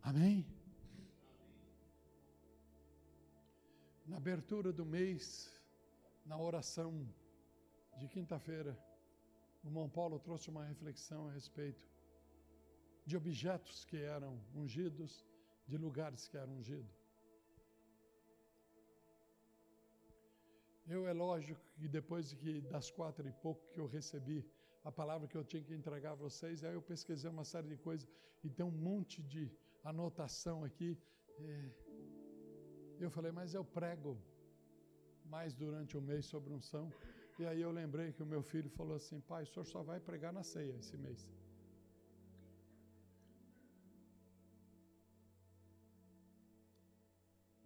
[0.02, 0.46] Amém?
[4.06, 5.50] Na abertura do mês,
[6.24, 7.06] na oração
[7.96, 8.78] de quinta-feira,
[9.62, 11.88] o irmão Paulo trouxe uma reflexão a respeito
[13.04, 15.24] de objetos que eram ungidos,
[15.66, 17.05] de lugares que eram ungidos.
[20.88, 24.44] Eu é lógico que depois de que das quatro e pouco que eu recebi
[24.84, 27.76] a palavra que eu tinha que entregar a vocês, aí eu pesquisei uma série de
[27.76, 28.08] coisas
[28.44, 29.50] e tem um monte de
[29.82, 30.96] anotação aqui.
[31.40, 31.70] É,
[33.00, 34.16] eu falei, mas eu prego
[35.24, 36.92] mais durante o mês sobre unção.
[37.38, 39.98] E aí eu lembrei que o meu filho falou assim: pai, o senhor só vai
[40.00, 41.28] pregar na ceia esse mês.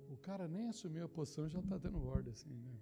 [0.08, 2.78] O cara nem assumiu a posição já está dando ordem assim, né?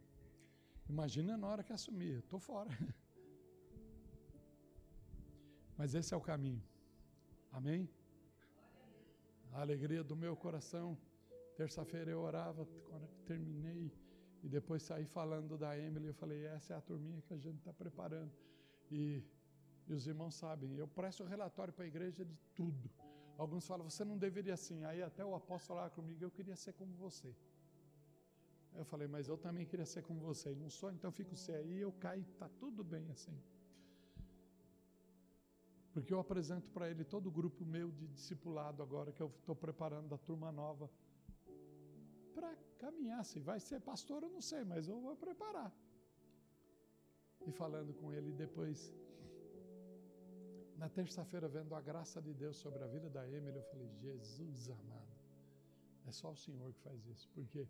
[0.88, 2.70] Imagina na hora que assumir, estou fora.
[5.76, 6.62] Mas esse é o caminho.
[7.52, 7.88] Amém?
[9.52, 10.96] A alegria do meu coração.
[11.56, 13.92] Terça-feira eu orava, quando terminei,
[14.42, 17.58] e depois saí falando da Emily, eu falei, essa é a turminha que a gente
[17.58, 18.32] está preparando.
[18.90, 19.24] E,
[19.88, 22.88] e, os irmãos sabem, eu presto relatório para a igreja de tudo.
[23.36, 24.84] Alguns falam, você não deveria assim.
[24.84, 27.34] Aí até o apóstolo falava comigo, eu queria ser como você.
[28.80, 30.48] Eu falei, mas eu também queria ser como você.
[30.54, 33.36] Não sou, então fico você aí, eu caio, está tudo bem assim.
[35.92, 39.56] Porque eu apresento para ele todo o grupo meu de discipulado agora, que eu estou
[39.56, 40.88] preparando da turma nova
[42.36, 43.24] para caminhar.
[43.24, 45.72] Se vai ser pastor, eu não sei, mas eu vou preparar.
[47.48, 48.94] E falando com ele depois,
[50.76, 54.70] na terça-feira, vendo a graça de Deus sobre a vida da Emily, eu falei: Jesus
[54.70, 55.16] amado,
[56.06, 57.28] é só o Senhor que faz isso.
[57.34, 57.66] Porque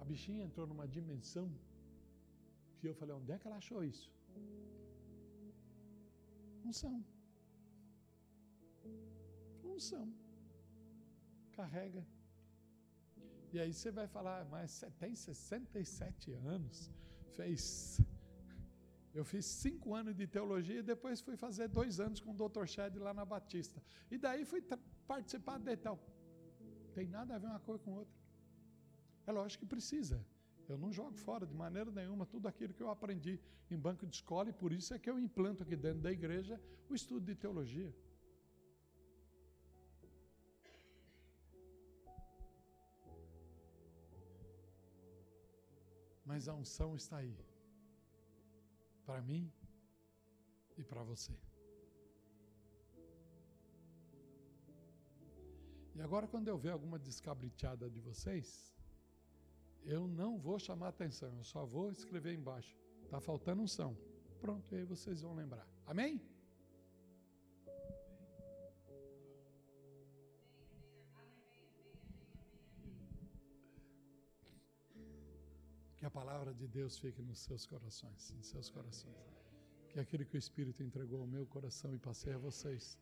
[0.00, 1.46] a bichinha entrou numa dimensão
[2.78, 4.12] que eu falei: onde é que ela achou isso?
[6.64, 7.04] Unção.
[9.62, 10.06] Unção.
[11.52, 12.04] Carrega
[13.54, 16.90] e aí você vai falar, mas você tem 67 anos,
[17.36, 18.00] fez.
[19.18, 22.66] Eu fiz cinco anos de teologia e depois fui fazer dois anos com o Dr.
[22.66, 23.80] Shed lá na Batista.
[24.10, 24.60] E daí fui
[25.06, 26.00] participar de tal.
[26.96, 28.23] Tem nada a ver uma coisa com outra.
[29.26, 30.24] É lógico que precisa.
[30.68, 33.40] Eu não jogo fora de maneira nenhuma tudo aquilo que eu aprendi
[33.70, 36.60] em banco de escola e por isso é que eu implanto aqui dentro da igreja
[36.88, 37.94] o estudo de teologia.
[46.24, 47.36] Mas a unção está aí.
[49.04, 49.52] Para mim
[50.78, 51.34] e para você.
[55.94, 58.73] E agora, quando eu ver alguma descabritada de vocês,
[59.84, 62.74] eu não vou chamar atenção, eu só vou escrever embaixo.
[63.04, 63.96] Está faltando unção.
[64.40, 65.66] Pronto, aí vocês vão lembrar.
[65.86, 66.20] Amém?
[75.96, 79.16] Que a palavra de Deus fique nos seus corações, em seus corações.
[79.88, 82.98] Que aquilo que o Espírito entregou ao meu coração e passei a vocês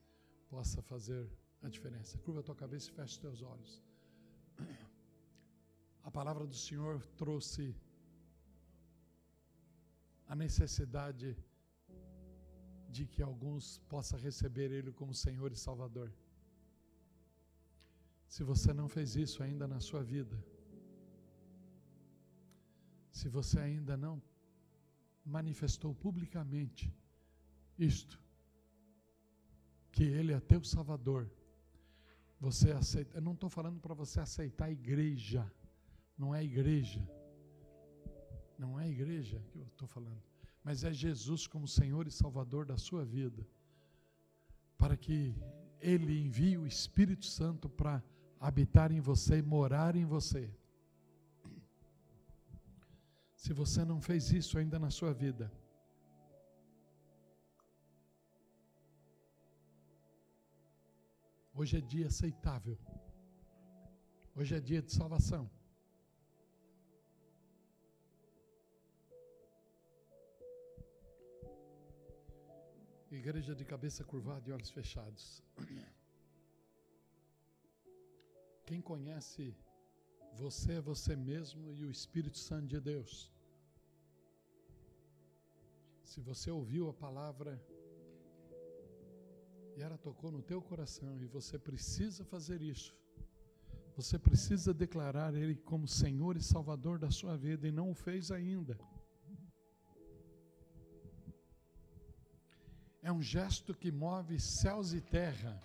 [0.48, 1.28] possa fazer
[1.62, 2.18] a diferença.
[2.18, 3.82] Curva a tua cabeça e feche os teus olhos.
[6.02, 7.64] A palavra do Senhor trouxe
[10.26, 11.36] a necessidade
[12.88, 16.12] de que alguns possam receber Ele como Senhor e Salvador.
[18.26, 20.36] Se você não fez isso ainda na sua vida,
[23.10, 24.22] se você ainda não
[25.24, 26.92] manifestou publicamente
[27.78, 28.18] isto,
[29.90, 31.30] que Ele é teu Salvador,
[32.40, 33.18] você aceita.
[33.18, 35.50] Eu não estou falando para você aceitar a igreja,
[36.22, 37.02] não é igreja,
[38.62, 40.22] não é igreja que eu estou falando,
[40.66, 43.42] mas é Jesus como Senhor e Salvador da sua vida,
[44.82, 45.18] para que
[45.80, 47.94] Ele envie o Espírito Santo para
[48.48, 50.44] habitar em você e morar em você.
[53.42, 55.50] Se você não fez isso ainda na sua vida,
[61.52, 62.78] hoje é dia aceitável.
[64.36, 65.44] Hoje é dia de salvação.
[73.20, 75.42] Igreja de cabeça curvada e olhos fechados.
[78.64, 79.54] Quem conhece
[80.34, 83.30] você é você mesmo e o Espírito Santo de Deus.
[86.02, 87.62] Se você ouviu a palavra
[89.76, 92.96] e ela tocou no teu coração e você precisa fazer isso.
[93.94, 98.30] Você precisa declarar ele como Senhor e Salvador da sua vida e não o fez
[98.30, 98.78] ainda.
[103.04, 105.60] É um gesto que move céus e terra.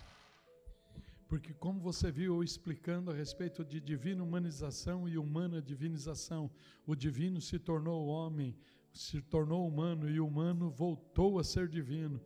[1.28, 6.50] Porque, como você viu eu explicando a respeito de divina humanização e humana divinização,
[6.84, 8.56] o divino se tornou homem,
[8.92, 12.20] se tornou humano e o humano voltou a ser divino.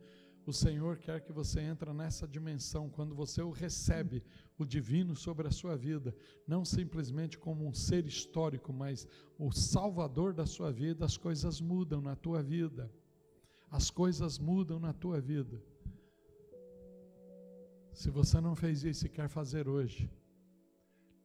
[0.47, 4.23] O Senhor quer que você entre nessa dimensão quando você o recebe,
[4.57, 6.15] o divino sobre a sua vida,
[6.47, 9.07] não simplesmente como um ser histórico, mas
[9.37, 12.91] o salvador da sua vida, as coisas mudam na tua vida
[13.77, 15.59] as coisas mudam na tua vida.
[17.91, 20.07] Se você não fez isso e quer fazer hoje,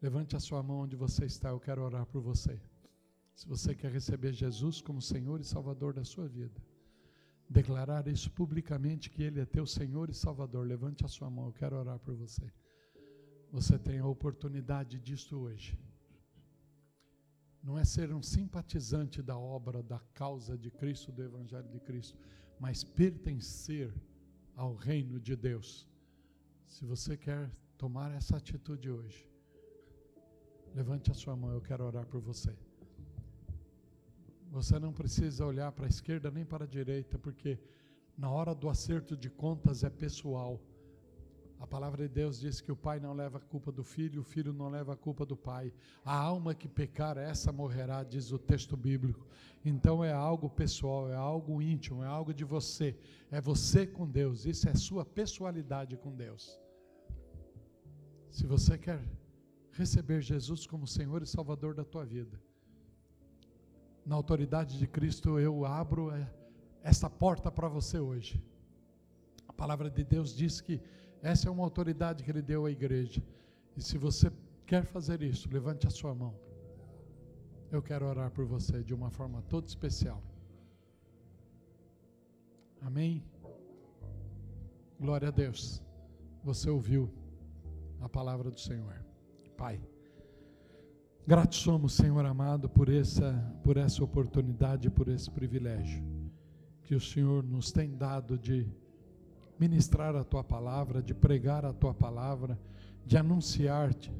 [0.00, 2.58] levante a sua mão onde você está, eu quero orar por você.
[3.34, 6.58] Se você quer receber Jesus como Senhor e Salvador da sua vida,
[7.50, 11.52] declarar isso publicamente que Ele é teu Senhor e Salvador, levante a sua mão, eu
[11.52, 12.50] quero orar por você.
[13.52, 15.78] Você tem a oportunidade disto hoje.
[17.62, 22.18] Não é ser um simpatizante da obra, da causa de Cristo, do Evangelho de Cristo,
[22.58, 23.92] mas pertencer
[24.54, 25.88] ao reino de Deus.
[26.66, 29.28] Se você quer tomar essa atitude hoje,
[30.74, 32.56] levante a sua mão, eu quero orar por você.
[34.50, 37.58] Você não precisa olhar para a esquerda nem para a direita, porque
[38.16, 40.60] na hora do acerto de contas é pessoal.
[41.60, 44.24] A palavra de Deus diz que o pai não leva a culpa do filho, o
[44.24, 45.72] filho não leva a culpa do pai.
[46.04, 49.26] A alma que pecar, essa morrerá, diz o texto bíblico.
[49.64, 52.96] Então é algo pessoal, é algo íntimo, é algo de você.
[53.30, 56.60] É você com Deus, isso é sua pessoalidade com Deus.
[58.30, 59.02] Se você quer
[59.72, 62.40] receber Jesus como Senhor e Salvador da tua vida,
[64.06, 66.32] na autoridade de Cristo eu abro é,
[66.82, 68.42] essa porta para você hoje.
[69.46, 70.80] A palavra de Deus diz que
[71.22, 73.22] essa é uma autoridade que ele deu à igreja.
[73.76, 74.30] E se você
[74.66, 76.34] quer fazer isso, levante a sua mão.
[77.70, 80.22] Eu quero orar por você de uma forma toda especial.
[82.80, 83.22] Amém?
[84.98, 85.82] Glória a Deus.
[86.44, 87.10] Você ouviu
[88.00, 89.04] a palavra do Senhor.
[89.56, 89.80] Pai,
[91.26, 93.32] gratos somos, Senhor amado, por essa,
[93.62, 96.02] por essa oportunidade, por esse privilégio
[96.88, 98.66] que o Senhor nos tem dado de
[99.58, 102.58] ministrar a tua palavra, de pregar a tua palavra,
[103.04, 104.12] de anunciar-te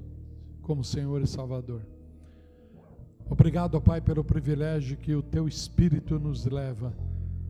[0.63, 1.83] como Senhor e Salvador.
[3.31, 6.95] Obrigado, Pai, pelo privilégio que o teu Espírito nos leva,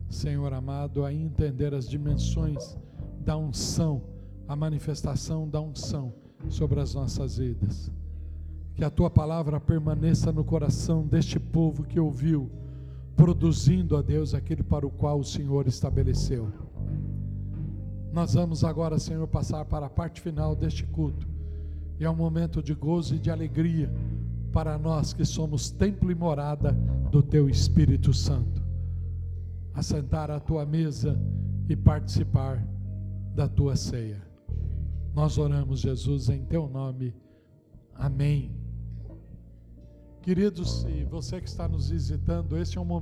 [0.09, 2.77] Senhor amado, a entender as dimensões
[3.21, 4.01] da unção,
[4.47, 6.13] a manifestação da unção
[6.49, 7.91] sobre as nossas vidas.
[8.75, 12.49] Que a tua palavra permaneça no coração deste povo que ouviu,
[13.15, 16.51] produzindo a Deus aquele para o qual o Senhor estabeleceu.
[18.11, 21.27] Nós vamos agora, Senhor, passar para a parte final deste culto.
[21.99, 23.91] E é um momento de gozo e de alegria
[24.51, 26.71] para nós que somos templo e morada
[27.11, 28.61] do Teu Espírito Santo.
[29.73, 31.19] Assentar à Tua mesa
[31.67, 32.65] e participar
[33.35, 34.21] da Tua ceia.
[35.13, 37.13] Nós oramos, Jesus, em Teu nome.
[37.93, 38.51] Amém.
[40.21, 42.97] Queridos, e você que está nos visitando, este é um momento.